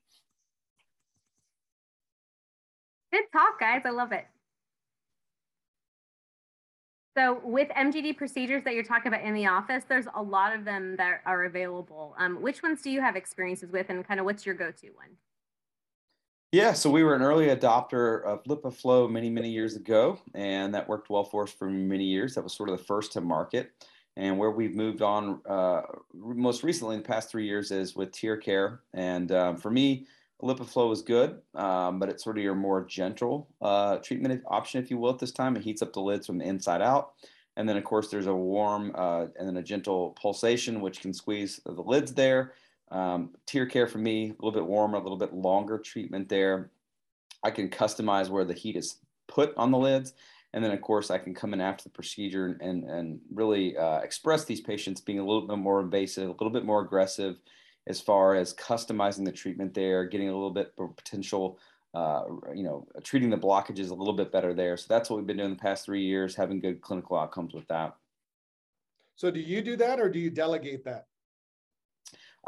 Good 3.12 3.24
talk, 3.32 3.58
guys. 3.58 3.82
I 3.84 3.90
love 3.90 4.12
it. 4.12 4.26
So 7.16 7.40
with 7.42 7.68
MGD 7.70 8.16
procedures 8.16 8.62
that 8.62 8.74
you're 8.74 8.84
talking 8.84 9.12
about 9.12 9.24
in 9.24 9.34
the 9.34 9.46
office, 9.46 9.82
there's 9.88 10.06
a 10.14 10.22
lot 10.22 10.54
of 10.54 10.64
them 10.64 10.94
that 10.98 11.20
are 11.26 11.44
available. 11.46 12.14
Um, 12.16 12.40
which 12.40 12.62
ones 12.62 12.80
do 12.80 12.90
you 12.90 13.00
have 13.00 13.16
experiences 13.16 13.72
with 13.72 13.90
and 13.90 14.06
kind 14.06 14.20
of 14.20 14.26
what's 14.26 14.46
your 14.46 14.54
go-to 14.54 14.90
one? 14.90 15.08
Yeah, 16.50 16.72
so 16.72 16.88
we 16.88 17.02
were 17.02 17.14
an 17.14 17.20
early 17.20 17.48
adopter 17.48 18.24
of 18.24 18.42
LipiFlow 18.44 19.10
many, 19.10 19.28
many 19.28 19.50
years 19.50 19.76
ago, 19.76 20.18
and 20.34 20.72
that 20.74 20.88
worked 20.88 21.10
well 21.10 21.24
for 21.24 21.42
us 21.42 21.52
for 21.52 21.68
many 21.68 22.04
years. 22.04 22.34
That 22.34 22.42
was 22.42 22.54
sort 22.54 22.70
of 22.70 22.78
the 22.78 22.84
first 22.84 23.12
to 23.12 23.20
market. 23.20 23.70
And 24.16 24.38
where 24.38 24.50
we've 24.50 24.74
moved 24.74 25.02
on 25.02 25.42
uh, 25.46 25.82
most 26.14 26.62
recently 26.62 26.96
in 26.96 27.02
the 27.02 27.06
past 27.06 27.30
three 27.30 27.44
years 27.44 27.70
is 27.70 27.94
with 27.94 28.12
TearCare. 28.12 28.78
And 28.94 29.30
um, 29.30 29.56
for 29.58 29.70
me, 29.70 30.06
LipiFlow 30.42 30.90
is 30.90 31.02
good, 31.02 31.38
um, 31.54 31.98
but 31.98 32.08
it's 32.08 32.24
sort 32.24 32.38
of 32.38 32.42
your 32.42 32.54
more 32.54 32.82
gentle 32.86 33.50
uh, 33.60 33.98
treatment 33.98 34.42
option, 34.46 34.82
if 34.82 34.90
you 34.90 34.96
will, 34.96 35.10
at 35.10 35.18
this 35.18 35.32
time. 35.32 35.54
It 35.54 35.62
heats 35.62 35.82
up 35.82 35.92
the 35.92 36.00
lids 36.00 36.26
from 36.26 36.38
the 36.38 36.46
inside 36.46 36.80
out. 36.80 37.12
And 37.58 37.68
then, 37.68 37.76
of 37.76 37.84
course, 37.84 38.08
there's 38.08 38.26
a 38.26 38.34
warm 38.34 38.92
uh, 38.94 39.26
and 39.38 39.46
then 39.46 39.58
a 39.58 39.62
gentle 39.62 40.16
pulsation, 40.18 40.80
which 40.80 41.02
can 41.02 41.12
squeeze 41.12 41.60
the 41.66 41.72
lids 41.72 42.14
there. 42.14 42.54
Um, 42.90 43.30
tear 43.46 43.66
care 43.66 43.86
for 43.86 43.98
me, 43.98 44.30
a 44.30 44.44
little 44.44 44.52
bit 44.52 44.66
warmer, 44.66 44.96
a 44.96 45.02
little 45.02 45.18
bit 45.18 45.34
longer 45.34 45.78
treatment 45.78 46.28
there. 46.28 46.70
I 47.44 47.50
can 47.50 47.68
customize 47.68 48.28
where 48.28 48.44
the 48.44 48.54
heat 48.54 48.76
is 48.76 48.96
put 49.26 49.54
on 49.56 49.70
the 49.70 49.78
lids. 49.78 50.14
And 50.54 50.64
then, 50.64 50.72
of 50.72 50.80
course, 50.80 51.10
I 51.10 51.18
can 51.18 51.34
come 51.34 51.52
in 51.52 51.60
after 51.60 51.84
the 51.84 51.90
procedure 51.90 52.58
and, 52.60 52.84
and 52.84 53.20
really 53.32 53.76
uh, 53.76 53.98
express 53.98 54.44
these 54.44 54.62
patients 54.62 55.00
being 55.00 55.18
a 55.18 55.24
little 55.24 55.46
bit 55.46 55.58
more 55.58 55.80
invasive, 55.80 56.28
a 56.28 56.32
little 56.32 56.50
bit 56.50 56.64
more 56.64 56.80
aggressive, 56.80 57.36
as 57.86 58.00
far 58.00 58.34
as 58.34 58.54
customizing 58.54 59.24
the 59.24 59.32
treatment 59.32 59.74
there, 59.74 60.04
getting 60.04 60.28
a 60.28 60.32
little 60.32 60.50
bit 60.50 60.74
potential, 60.76 61.58
uh, 61.94 62.22
you 62.54 62.62
know, 62.62 62.86
treating 63.02 63.28
the 63.28 63.36
blockages 63.36 63.90
a 63.90 63.94
little 63.94 64.14
bit 64.14 64.32
better 64.32 64.54
there. 64.54 64.76
So 64.78 64.86
that's 64.88 65.10
what 65.10 65.16
we've 65.16 65.26
been 65.26 65.36
doing 65.36 65.50
the 65.50 65.56
past 65.56 65.84
three 65.84 66.04
years, 66.04 66.34
having 66.34 66.60
good 66.60 66.80
clinical 66.80 67.18
outcomes 67.18 67.52
with 67.52 67.66
that. 67.68 67.94
So 69.16 69.30
do 69.30 69.40
you 69.40 69.60
do 69.60 69.76
that 69.76 70.00
or 70.00 70.08
do 70.08 70.18
you 70.18 70.30
delegate 70.30 70.84
that? 70.84 71.07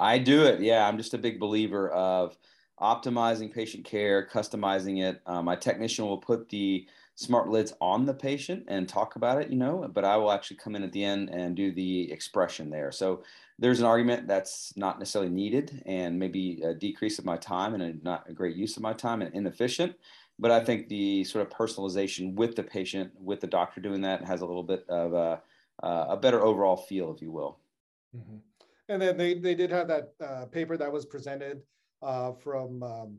I 0.01 0.17
do 0.19 0.45
it. 0.45 0.61
Yeah, 0.61 0.89
I'm 0.89 0.97
just 0.97 1.13
a 1.13 1.19
big 1.19 1.39
believer 1.39 1.91
of 1.91 2.39
optimizing 2.81 3.53
patient 3.53 3.85
care, 3.85 4.27
customizing 4.27 5.03
it. 5.03 5.21
Um, 5.27 5.45
my 5.45 5.55
technician 5.55 6.07
will 6.07 6.19
put 6.19 6.49
the 6.49 6.87
smart 7.17 7.51
lids 7.51 7.75
on 7.83 8.07
the 8.07 8.15
patient 8.15 8.65
and 8.69 8.89
talk 8.89 9.17
about 9.17 9.43
it, 9.43 9.51
you 9.51 9.59
know, 9.59 9.87
but 9.93 10.07
I 10.07 10.17
will 10.17 10.33
actually 10.33 10.57
come 10.57 10.75
in 10.75 10.83
at 10.83 10.93
the 10.93 11.05
end 11.05 11.29
and 11.29 11.55
do 11.55 11.71
the 11.71 12.11
expression 12.11 12.71
there. 12.71 12.91
So 12.91 13.23
there's 13.59 13.81
an 13.81 13.85
argument 13.85 14.27
that's 14.27 14.75
not 14.75 14.99
necessarily 14.99 15.31
needed 15.31 15.83
and 15.85 16.19
maybe 16.19 16.63
a 16.63 16.73
decrease 16.73 17.19
of 17.19 17.27
my 17.27 17.37
time 17.37 17.75
and 17.75 17.83
a, 17.83 17.93
not 18.03 18.25
a 18.27 18.33
great 18.33 18.57
use 18.57 18.79
of 18.79 18.83
my 18.83 18.95
time 18.95 19.21
and 19.21 19.35
inefficient. 19.35 19.95
But 20.39 20.51
I 20.51 20.65
think 20.65 20.89
the 20.89 21.25
sort 21.25 21.47
of 21.47 21.53
personalization 21.53 22.33
with 22.33 22.57
the 22.57 22.63
patient, 22.63 23.13
with 23.21 23.43
the 23.43 23.47
doctor 23.47 23.83
doing 23.83 24.01
that, 24.01 24.25
has 24.25 24.41
a 24.41 24.47
little 24.47 24.63
bit 24.63 24.87
of 24.89 25.13
a, 25.13 25.43
a 25.83 26.17
better 26.17 26.43
overall 26.43 26.79
feel, 26.79 27.13
if 27.15 27.21
you 27.21 27.31
will. 27.31 27.59
Mm-hmm. 28.17 28.39
And 28.91 29.01
then 29.01 29.17
they, 29.17 29.35
they 29.35 29.55
did 29.55 29.71
have 29.71 29.87
that 29.87 30.11
uh, 30.21 30.47
paper 30.47 30.77
that 30.77 30.93
was 30.93 31.07
presented 31.07 31.63
uh, 32.03 32.33
from 32.33 32.83
um, 32.83 33.19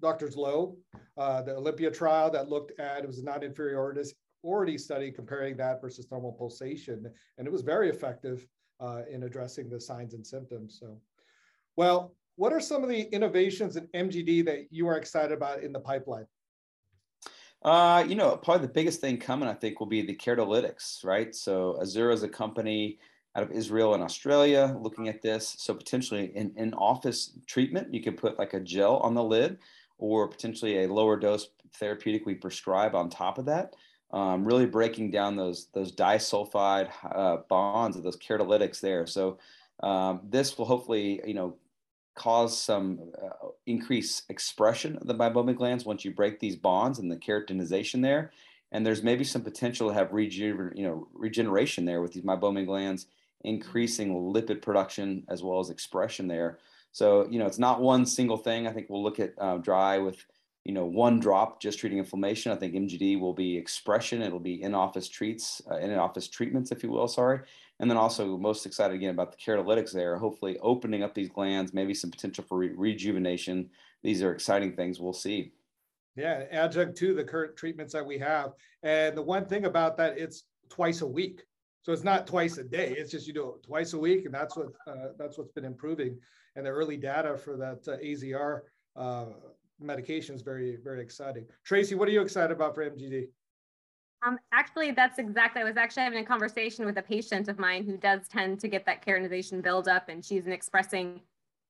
Doctors 0.00 0.36
Lowe, 0.36 0.76
uh, 1.18 1.42
the 1.42 1.56
Olympia 1.56 1.90
trial 1.90 2.30
that 2.30 2.48
looked 2.48 2.78
at 2.78 3.02
it 3.02 3.08
was 3.08 3.18
a 3.18 3.24
non-inferiority 3.24 4.78
study 4.78 5.10
comparing 5.10 5.56
that 5.56 5.80
versus 5.80 6.06
normal 6.12 6.32
pulsation, 6.32 7.10
and 7.38 7.46
it 7.46 7.52
was 7.52 7.62
very 7.62 7.90
effective 7.90 8.46
uh, 8.78 9.02
in 9.10 9.24
addressing 9.24 9.68
the 9.68 9.80
signs 9.80 10.14
and 10.14 10.24
symptoms. 10.24 10.78
So, 10.78 11.00
well, 11.74 12.14
what 12.36 12.52
are 12.52 12.60
some 12.60 12.84
of 12.84 12.88
the 12.88 13.12
innovations 13.12 13.76
in 13.76 13.88
MGD 13.88 14.44
that 14.44 14.68
you 14.70 14.86
are 14.86 14.96
excited 14.96 15.32
about 15.32 15.64
in 15.64 15.72
the 15.72 15.80
pipeline? 15.80 16.26
Uh, 17.62 18.04
you 18.06 18.14
know, 18.14 18.36
probably 18.36 18.68
the 18.68 18.72
biggest 18.72 19.00
thing 19.00 19.18
coming, 19.18 19.48
I 19.48 19.54
think, 19.54 19.80
will 19.80 19.88
be 19.88 20.02
the 20.02 20.14
keratolytics, 20.14 21.04
right? 21.04 21.34
So 21.34 21.78
Azura 21.82 22.12
is 22.12 22.22
a 22.22 22.28
company 22.28 22.98
out 23.34 23.42
of 23.42 23.50
Israel 23.50 23.94
and 23.94 24.02
Australia 24.02 24.76
looking 24.80 25.08
at 25.08 25.22
this. 25.22 25.54
So 25.58 25.74
potentially 25.74 26.32
in, 26.34 26.52
in 26.56 26.74
office 26.74 27.32
treatment, 27.46 27.92
you 27.92 28.02
can 28.02 28.14
put 28.14 28.38
like 28.38 28.54
a 28.54 28.60
gel 28.60 28.98
on 28.98 29.14
the 29.14 29.24
lid 29.24 29.58
or 29.98 30.28
potentially 30.28 30.84
a 30.84 30.92
lower 30.92 31.16
dose 31.16 31.48
therapeutic 31.76 32.26
we 32.26 32.34
prescribe 32.34 32.94
on 32.94 33.08
top 33.08 33.38
of 33.38 33.46
that 33.46 33.74
um, 34.12 34.44
really 34.44 34.66
breaking 34.66 35.10
down 35.10 35.36
those 35.36 35.68
those 35.72 35.92
disulfide 35.92 36.90
uh, 37.14 37.38
bonds 37.48 37.96
of 37.96 38.02
those 38.02 38.16
keratolytics 38.16 38.80
there. 38.80 39.06
So 39.06 39.38
um, 39.82 40.20
this 40.28 40.58
will 40.58 40.66
hopefully 40.66 41.20
you 41.26 41.34
know 41.34 41.56
cause 42.14 42.60
some 42.60 43.10
uh, 43.22 43.48
increased 43.66 44.24
expression 44.28 44.96
of 44.96 45.06
the 45.06 45.14
meibomian 45.14 45.56
glands 45.56 45.86
once 45.86 46.04
you 46.04 46.10
break 46.10 46.38
these 46.38 46.56
bonds 46.56 46.98
and 46.98 47.10
the 47.10 47.16
keratinization 47.16 48.02
there. 48.02 48.32
And 48.70 48.84
there's 48.84 49.02
maybe 49.02 49.24
some 49.24 49.42
potential 49.42 49.88
to 49.88 49.94
have 49.94 50.10
regener- 50.10 50.76
you 50.76 50.86
know 50.86 51.08
regeneration 51.14 51.84
there 51.84 52.02
with 52.02 52.12
these 52.12 52.24
meibomian 52.24 52.66
glands, 52.66 53.06
increasing 53.44 54.14
lipid 54.14 54.62
production 54.62 55.24
as 55.28 55.42
well 55.42 55.60
as 55.60 55.70
expression 55.70 56.28
there. 56.28 56.58
So 56.92 57.26
you 57.30 57.38
know 57.38 57.46
it's 57.46 57.58
not 57.58 57.80
one 57.80 58.06
single 58.06 58.36
thing. 58.36 58.66
I 58.66 58.72
think 58.72 58.88
we'll 58.88 59.02
look 59.02 59.20
at 59.20 59.34
uh, 59.38 59.58
dry 59.58 59.98
with 59.98 60.24
you 60.64 60.72
know, 60.72 60.84
one 60.84 61.18
drop 61.18 61.60
just 61.60 61.78
treating 61.78 61.98
inflammation. 61.98 62.52
I 62.52 62.56
think 62.56 62.74
MGD 62.74 63.18
will 63.18 63.32
be 63.32 63.56
expression. 63.56 64.22
It'll 64.22 64.38
be 64.38 64.62
in-office 64.62 65.08
treats, 65.08 65.60
uh, 65.70 65.76
in-office 65.76 66.28
treatments, 66.28 66.70
if 66.70 66.84
you 66.84 66.90
will. 66.90 67.08
Sorry, 67.08 67.40
and 67.80 67.90
then 67.90 67.96
also 67.96 68.36
most 68.38 68.64
excited 68.64 68.94
again 68.94 69.10
about 69.10 69.32
the 69.32 69.38
keratolytics 69.38 69.92
there. 69.92 70.16
Hopefully, 70.16 70.58
opening 70.60 71.02
up 71.02 71.14
these 71.14 71.28
glands, 71.28 71.74
maybe 71.74 71.94
some 71.94 72.10
potential 72.10 72.44
for 72.44 72.58
re- 72.58 72.72
rejuvenation. 72.76 73.70
These 74.02 74.22
are 74.22 74.32
exciting 74.32 74.76
things. 74.76 75.00
We'll 75.00 75.12
see. 75.12 75.52
Yeah, 76.14 76.44
adjunct 76.50 76.96
to 76.98 77.14
the 77.14 77.24
current 77.24 77.56
treatments 77.56 77.92
that 77.94 78.06
we 78.06 78.18
have. 78.18 78.52
And 78.82 79.16
the 79.16 79.22
one 79.22 79.46
thing 79.46 79.64
about 79.64 79.96
that, 79.96 80.18
it's 80.18 80.44
twice 80.68 81.00
a 81.00 81.06
week. 81.06 81.42
So 81.82 81.92
it's 81.92 82.04
not 82.04 82.26
twice 82.26 82.58
a 82.58 82.64
day. 82.64 82.94
It's 82.96 83.10
just 83.10 83.26
you 83.26 83.32
do 83.32 83.54
it 83.56 83.64
twice 83.64 83.92
a 83.92 83.98
week, 83.98 84.24
and 84.24 84.32
that's 84.32 84.56
what 84.56 84.68
uh, 84.86 85.08
that's 85.18 85.36
what's 85.36 85.50
been 85.50 85.64
improving. 85.64 86.18
And 86.54 86.64
the 86.66 86.70
early 86.70 86.96
data 86.96 87.36
for 87.36 87.56
that 87.56 87.88
uh, 87.88 87.96
AZR 87.98 88.60
uh, 88.94 89.26
medication 89.80 90.36
is 90.36 90.42
very 90.42 90.76
very 90.82 91.02
exciting. 91.02 91.44
Tracy, 91.64 91.96
what 91.96 92.08
are 92.08 92.12
you 92.12 92.22
excited 92.22 92.52
about 92.52 92.74
for 92.74 92.88
MGD? 92.88 93.26
Um, 94.24 94.38
actually, 94.52 94.92
that's 94.92 95.18
exactly. 95.18 95.62
I 95.62 95.64
was 95.64 95.76
actually 95.76 96.04
having 96.04 96.20
a 96.20 96.24
conversation 96.24 96.86
with 96.86 96.96
a 96.98 97.02
patient 97.02 97.48
of 97.48 97.58
mine 97.58 97.84
who 97.84 97.96
does 97.96 98.28
tend 98.28 98.60
to 98.60 98.68
get 98.68 98.86
that 98.86 99.04
keratinization 99.04 99.60
buildup, 99.60 100.08
and 100.08 100.24
she's 100.24 100.46
an 100.46 100.52
expressing, 100.52 101.20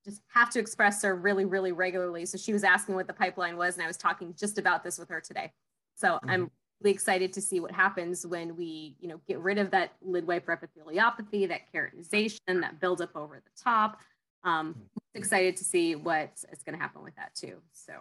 just 0.04 0.20
have 0.28 0.50
to 0.50 0.58
express 0.58 1.02
her 1.02 1.16
really, 1.16 1.46
really 1.46 1.72
regularly. 1.72 2.26
So 2.26 2.36
she 2.36 2.52
was 2.52 2.64
asking 2.64 2.96
what 2.96 3.06
the 3.06 3.14
pipeline 3.14 3.56
was, 3.56 3.76
and 3.76 3.84
I 3.84 3.86
was 3.86 3.96
talking 3.96 4.34
just 4.38 4.58
about 4.58 4.84
this 4.84 4.98
with 4.98 5.08
her 5.08 5.22
today. 5.22 5.52
So 5.94 6.08
mm-hmm. 6.08 6.30
I'm 6.30 6.50
really 6.82 6.92
excited 6.92 7.32
to 7.34 7.40
see 7.40 7.60
what 7.60 7.70
happens 7.70 8.26
when 8.26 8.56
we, 8.56 8.96
you 9.00 9.08
know, 9.08 9.20
get 9.26 9.38
rid 9.38 9.58
of 9.58 9.70
that 9.70 9.92
lid 10.02 10.26
wiper 10.26 10.56
epitheliopathy, 10.56 11.48
that 11.48 11.62
keratinization, 11.72 12.38
that 12.46 12.80
buildup 12.80 13.14
over 13.16 13.36
the 13.36 13.62
top. 13.62 14.00
Um, 14.44 14.74
excited 15.14 15.56
to 15.58 15.64
see 15.64 15.94
what 15.94 16.30
is 16.52 16.62
going 16.64 16.76
to 16.76 16.82
happen 16.82 17.02
with 17.02 17.14
that 17.16 17.34
too. 17.34 17.58
So 17.72 17.92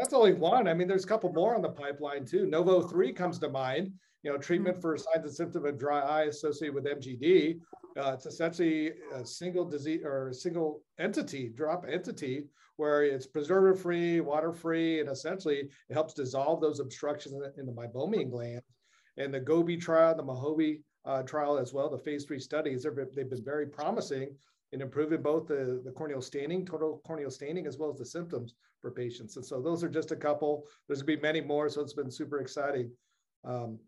that's 0.00 0.14
only 0.14 0.32
one. 0.32 0.66
I 0.66 0.72
mean, 0.72 0.88
there's 0.88 1.04
a 1.04 1.08
couple 1.08 1.30
more 1.30 1.54
on 1.54 1.60
the 1.60 1.68
pipeline 1.68 2.24
too. 2.24 2.46
NOV03 2.46 3.14
comes 3.14 3.38
to 3.40 3.50
mind. 3.50 3.92
You 4.22 4.32
know, 4.32 4.38
treatment 4.38 4.76
mm-hmm. 4.76 4.82
for 4.82 4.96
signs 4.96 5.24
and 5.24 5.32
symptoms 5.32 5.66
of 5.66 5.78
dry 5.78 6.00
eye 6.00 6.22
associated 6.24 6.74
with 6.74 6.84
MGD. 6.84 7.58
Uh, 7.98 8.12
it's 8.12 8.24
essentially 8.24 8.92
a 9.14 9.24
single 9.24 9.64
disease 9.64 10.00
or 10.04 10.28
a 10.28 10.34
single 10.34 10.82
entity, 10.98 11.50
drop 11.54 11.84
entity, 11.86 12.44
where 12.76 13.02
it's 13.02 13.26
preservative 13.26 13.80
free, 13.82 14.20
water 14.20 14.52
free, 14.52 15.00
and 15.00 15.08
essentially 15.10 15.68
it 15.88 15.92
helps 15.92 16.14
dissolve 16.14 16.62
those 16.62 16.80
obstructions 16.80 17.34
in 17.34 17.40
the, 17.40 17.52
in 17.58 17.66
the 17.66 17.72
meibomian 17.72 18.30
glands. 18.30 18.64
And 19.18 19.34
the 19.34 19.40
Gobi 19.40 19.76
trial, 19.76 20.16
the 20.16 20.22
Mojave 20.22 20.80
uh, 21.04 21.22
trial 21.24 21.58
as 21.58 21.74
well, 21.74 21.90
the 21.90 21.98
phase 21.98 22.24
three 22.24 22.40
studies, 22.40 22.84
they've 22.84 23.28
been 23.28 23.44
very 23.44 23.66
promising 23.66 24.34
in 24.72 24.80
improving 24.80 25.20
both 25.20 25.46
the, 25.46 25.82
the 25.84 25.90
corneal 25.90 26.22
staining, 26.22 26.64
total 26.64 27.02
corneal 27.06 27.30
staining, 27.30 27.66
as 27.66 27.76
well 27.76 27.90
as 27.90 27.98
the 27.98 28.06
symptoms 28.06 28.54
for 28.80 28.90
patients. 28.90 29.36
And 29.36 29.44
so 29.44 29.60
those 29.60 29.84
are 29.84 29.88
just 29.88 30.12
a 30.12 30.16
couple. 30.16 30.64
There's 30.86 31.02
gonna 31.02 31.16
be 31.16 31.22
many 31.22 31.40
more, 31.40 31.68
so 31.68 31.80
it's 31.80 31.92
been 31.92 32.10
super 32.10 32.40
exciting. 32.40 32.90
Um, 33.44 33.78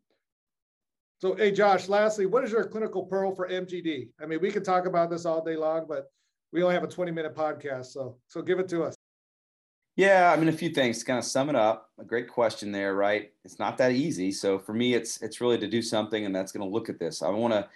so, 1.20 1.34
hey, 1.36 1.52
Josh, 1.52 1.88
lastly, 1.88 2.26
what 2.26 2.42
is 2.42 2.50
your 2.50 2.64
clinical 2.64 3.04
pearl 3.04 3.34
for 3.34 3.48
MGD? 3.48 4.08
I 4.20 4.26
mean, 4.26 4.40
we 4.40 4.50
could 4.50 4.64
talk 4.64 4.86
about 4.86 5.08
this 5.08 5.24
all 5.24 5.44
day 5.44 5.54
long, 5.54 5.86
but 5.88 6.10
we 6.52 6.62
only 6.62 6.74
have 6.74 6.82
a 6.82 6.88
20 6.88 7.12
minute 7.12 7.36
podcast. 7.36 7.86
So, 7.86 8.16
so 8.26 8.42
give 8.42 8.58
it 8.58 8.68
to 8.70 8.82
us. 8.82 8.96
Yeah, 9.94 10.32
I 10.34 10.40
mean, 10.40 10.48
a 10.48 10.52
few 10.52 10.70
things 10.70 10.98
to 10.98 11.04
kind 11.04 11.18
of 11.18 11.24
sum 11.24 11.50
it 11.50 11.54
up. 11.54 11.90
A 12.00 12.04
great 12.04 12.28
question 12.28 12.72
there, 12.72 12.94
right? 12.94 13.30
It's 13.44 13.58
not 13.58 13.76
that 13.78 13.92
easy. 13.92 14.32
So 14.32 14.58
for 14.58 14.72
me, 14.72 14.94
it's 14.94 15.20
it's 15.22 15.40
really 15.40 15.58
to 15.58 15.68
do 15.68 15.82
something, 15.82 16.24
and 16.24 16.34
that's 16.34 16.50
going 16.50 16.66
to 16.66 16.72
look 16.72 16.88
at 16.88 16.98
this. 16.98 17.22
I 17.22 17.28
want 17.28 17.52
to 17.52 17.68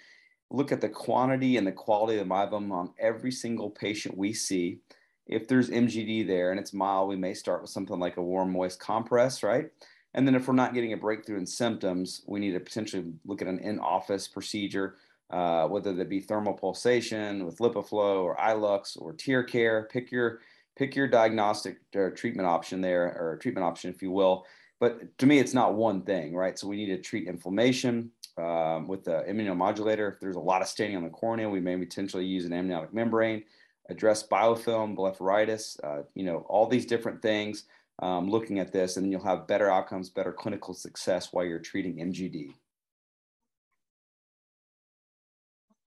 look 0.49 0.71
at 0.71 0.81
the 0.81 0.89
quantity 0.89 1.57
and 1.57 1.67
the 1.67 1.71
quality 1.71 2.17
of 2.17 2.27
the 2.27 2.33
meibomian 2.33 2.71
on 2.71 2.93
every 2.99 3.31
single 3.31 3.69
patient 3.69 4.17
we 4.17 4.33
see. 4.33 4.79
If 5.27 5.47
there's 5.47 5.69
MGD 5.69 6.27
there 6.27 6.51
and 6.51 6.59
it's 6.59 6.73
mild, 6.73 7.09
we 7.09 7.15
may 7.15 7.33
start 7.33 7.61
with 7.61 7.71
something 7.71 7.99
like 7.99 8.17
a 8.17 8.23
warm, 8.23 8.51
moist 8.51 8.79
compress, 8.79 9.43
right? 9.43 9.69
And 10.13 10.25
then 10.25 10.35
if 10.35 10.47
we're 10.47 10.53
not 10.55 10.73
getting 10.73 10.93
a 10.93 10.97
breakthrough 10.97 11.37
in 11.37 11.45
symptoms, 11.45 12.23
we 12.27 12.39
need 12.39 12.53
to 12.53 12.59
potentially 12.59 13.05
look 13.25 13.41
at 13.41 13.47
an 13.47 13.59
in-office 13.59 14.27
procedure, 14.27 14.95
uh, 15.29 15.67
whether 15.67 15.93
that 15.93 16.09
be 16.09 16.21
thermal 16.21 16.53
pulsation 16.53 17.45
with 17.45 17.59
LipiFlow 17.59 18.23
or 18.23 18.35
iLux 18.37 18.99
or 18.99 19.13
TearCare. 19.13 19.89
Pick 19.89 20.11
your 20.11 20.39
pick 20.77 20.95
your 20.95 21.07
diagnostic 21.07 21.77
or 21.95 22.11
treatment 22.11 22.47
option 22.47 22.81
there, 22.81 23.03
or 23.03 23.37
treatment 23.41 23.65
option, 23.65 23.89
if 23.89 24.01
you 24.01 24.11
will. 24.11 24.45
But 24.79 25.17
to 25.17 25.25
me, 25.25 25.39
it's 25.39 25.53
not 25.53 25.73
one 25.73 26.03
thing, 26.03 26.35
right? 26.35 26.57
So 26.57 26.67
we 26.67 26.77
need 26.77 26.95
to 26.95 27.01
treat 27.01 27.27
inflammation 27.27 28.11
um, 28.37 28.87
with 28.87 29.03
the 29.03 29.23
immunomodulator. 29.27 30.13
If 30.13 30.19
there's 30.19 30.35
a 30.35 30.39
lot 30.39 30.61
of 30.61 30.67
staining 30.67 30.97
on 30.97 31.03
the 31.03 31.09
cornea, 31.09 31.49
we 31.49 31.59
may 31.59 31.75
potentially 31.77 32.25
use 32.25 32.45
an 32.45 32.53
amniotic 32.53 32.93
membrane, 32.93 33.43
address 33.89 34.27
biofilm, 34.27 34.95
blepharitis, 34.95 35.77
uh, 35.83 36.03
you 36.13 36.23
know, 36.23 36.45
all 36.49 36.67
these 36.67 36.85
different 36.85 37.21
things. 37.21 37.65
Um, 37.99 38.29
looking 38.29 38.59
at 38.59 38.71
this, 38.71 38.95
and 38.95 39.03
then 39.03 39.11
you'll 39.11 39.23
have 39.23 39.47
better 39.47 39.71
outcomes, 39.71 40.11
better 40.11 40.31
clinical 40.31 40.75
success 40.75 41.29
while 41.33 41.43
you're 41.43 41.57
treating 41.57 41.95
MGD. 41.95 42.53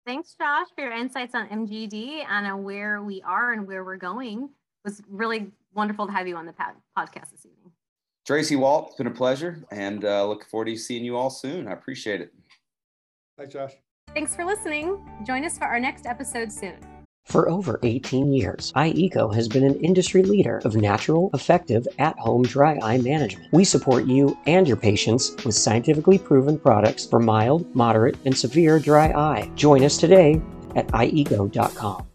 Thanks, 0.05 0.35
Josh, 0.35 0.67
for 0.75 0.83
your 0.83 0.93
insights 0.93 1.37
on 1.37 1.47
MGD 1.49 2.25
and 2.29 2.65
where 2.65 3.01
we 3.01 3.23
are 3.23 3.53
and 3.53 3.65
where 3.65 3.85
we're 3.85 3.97
going. 3.97 4.45
It 4.45 4.89
was 4.89 5.03
really 5.09 5.53
wonderful 5.73 6.07
to 6.07 6.13
have 6.13 6.27
you 6.27 6.37
on 6.37 6.47
the 6.47 6.53
podcast 6.53 7.31
this 7.31 7.47
evening. 7.47 7.71
Tracy 8.27 8.57
Walt, 8.57 8.89
it's 8.89 8.97
been 8.97 9.07
a 9.07 9.13
pleasure 9.13 9.65
and 9.71 10.05
uh, 10.05 10.27
looking 10.27 10.49
forward 10.49 10.67
to 10.67 10.77
seeing 10.77 11.05
you 11.05 11.17
all 11.17 11.31
soon. 11.31 11.69
I 11.69 11.73
appreciate 11.73 12.21
it. 12.21 12.33
Thanks, 13.39 13.53
Josh. 13.53 13.73
Thanks 14.15 14.35
for 14.35 14.45
listening. 14.45 14.99
Join 15.25 15.45
us 15.45 15.57
for 15.57 15.65
our 15.65 15.79
next 15.79 16.07
episode 16.07 16.51
soon. 16.51 17.00
For 17.25 17.49
over 17.49 17.79
18 17.85 18.33
years, 18.33 18.73
iEco 18.75 19.33
has 19.35 19.47
been 19.47 19.63
an 19.63 19.79
industry 19.81 20.23
leader 20.25 20.61
of 20.65 20.75
natural, 20.75 21.31
effective, 21.33 21.87
at 21.99 22.19
home 22.19 22.43
dry 22.43 22.79
eye 22.83 22.99
management. 22.99 23.53
We 23.53 23.65
support 23.65 24.07
you 24.07 24.37
and 24.47 24.67
your 24.67 24.77
patients 24.77 25.37
with 25.45 25.55
scientifically 25.55 26.19
proven 26.19 26.59
products 26.59 27.07
for 27.07 27.21
mild, 27.21 27.73
moderate, 27.75 28.17
and 28.25 28.37
severe 28.37 28.81
dry 28.81 29.13
eye. 29.13 29.51
Join 29.55 29.85
us 29.85 29.97
today 29.97 30.43
at 30.75 30.89
iEco.com. 30.89 32.10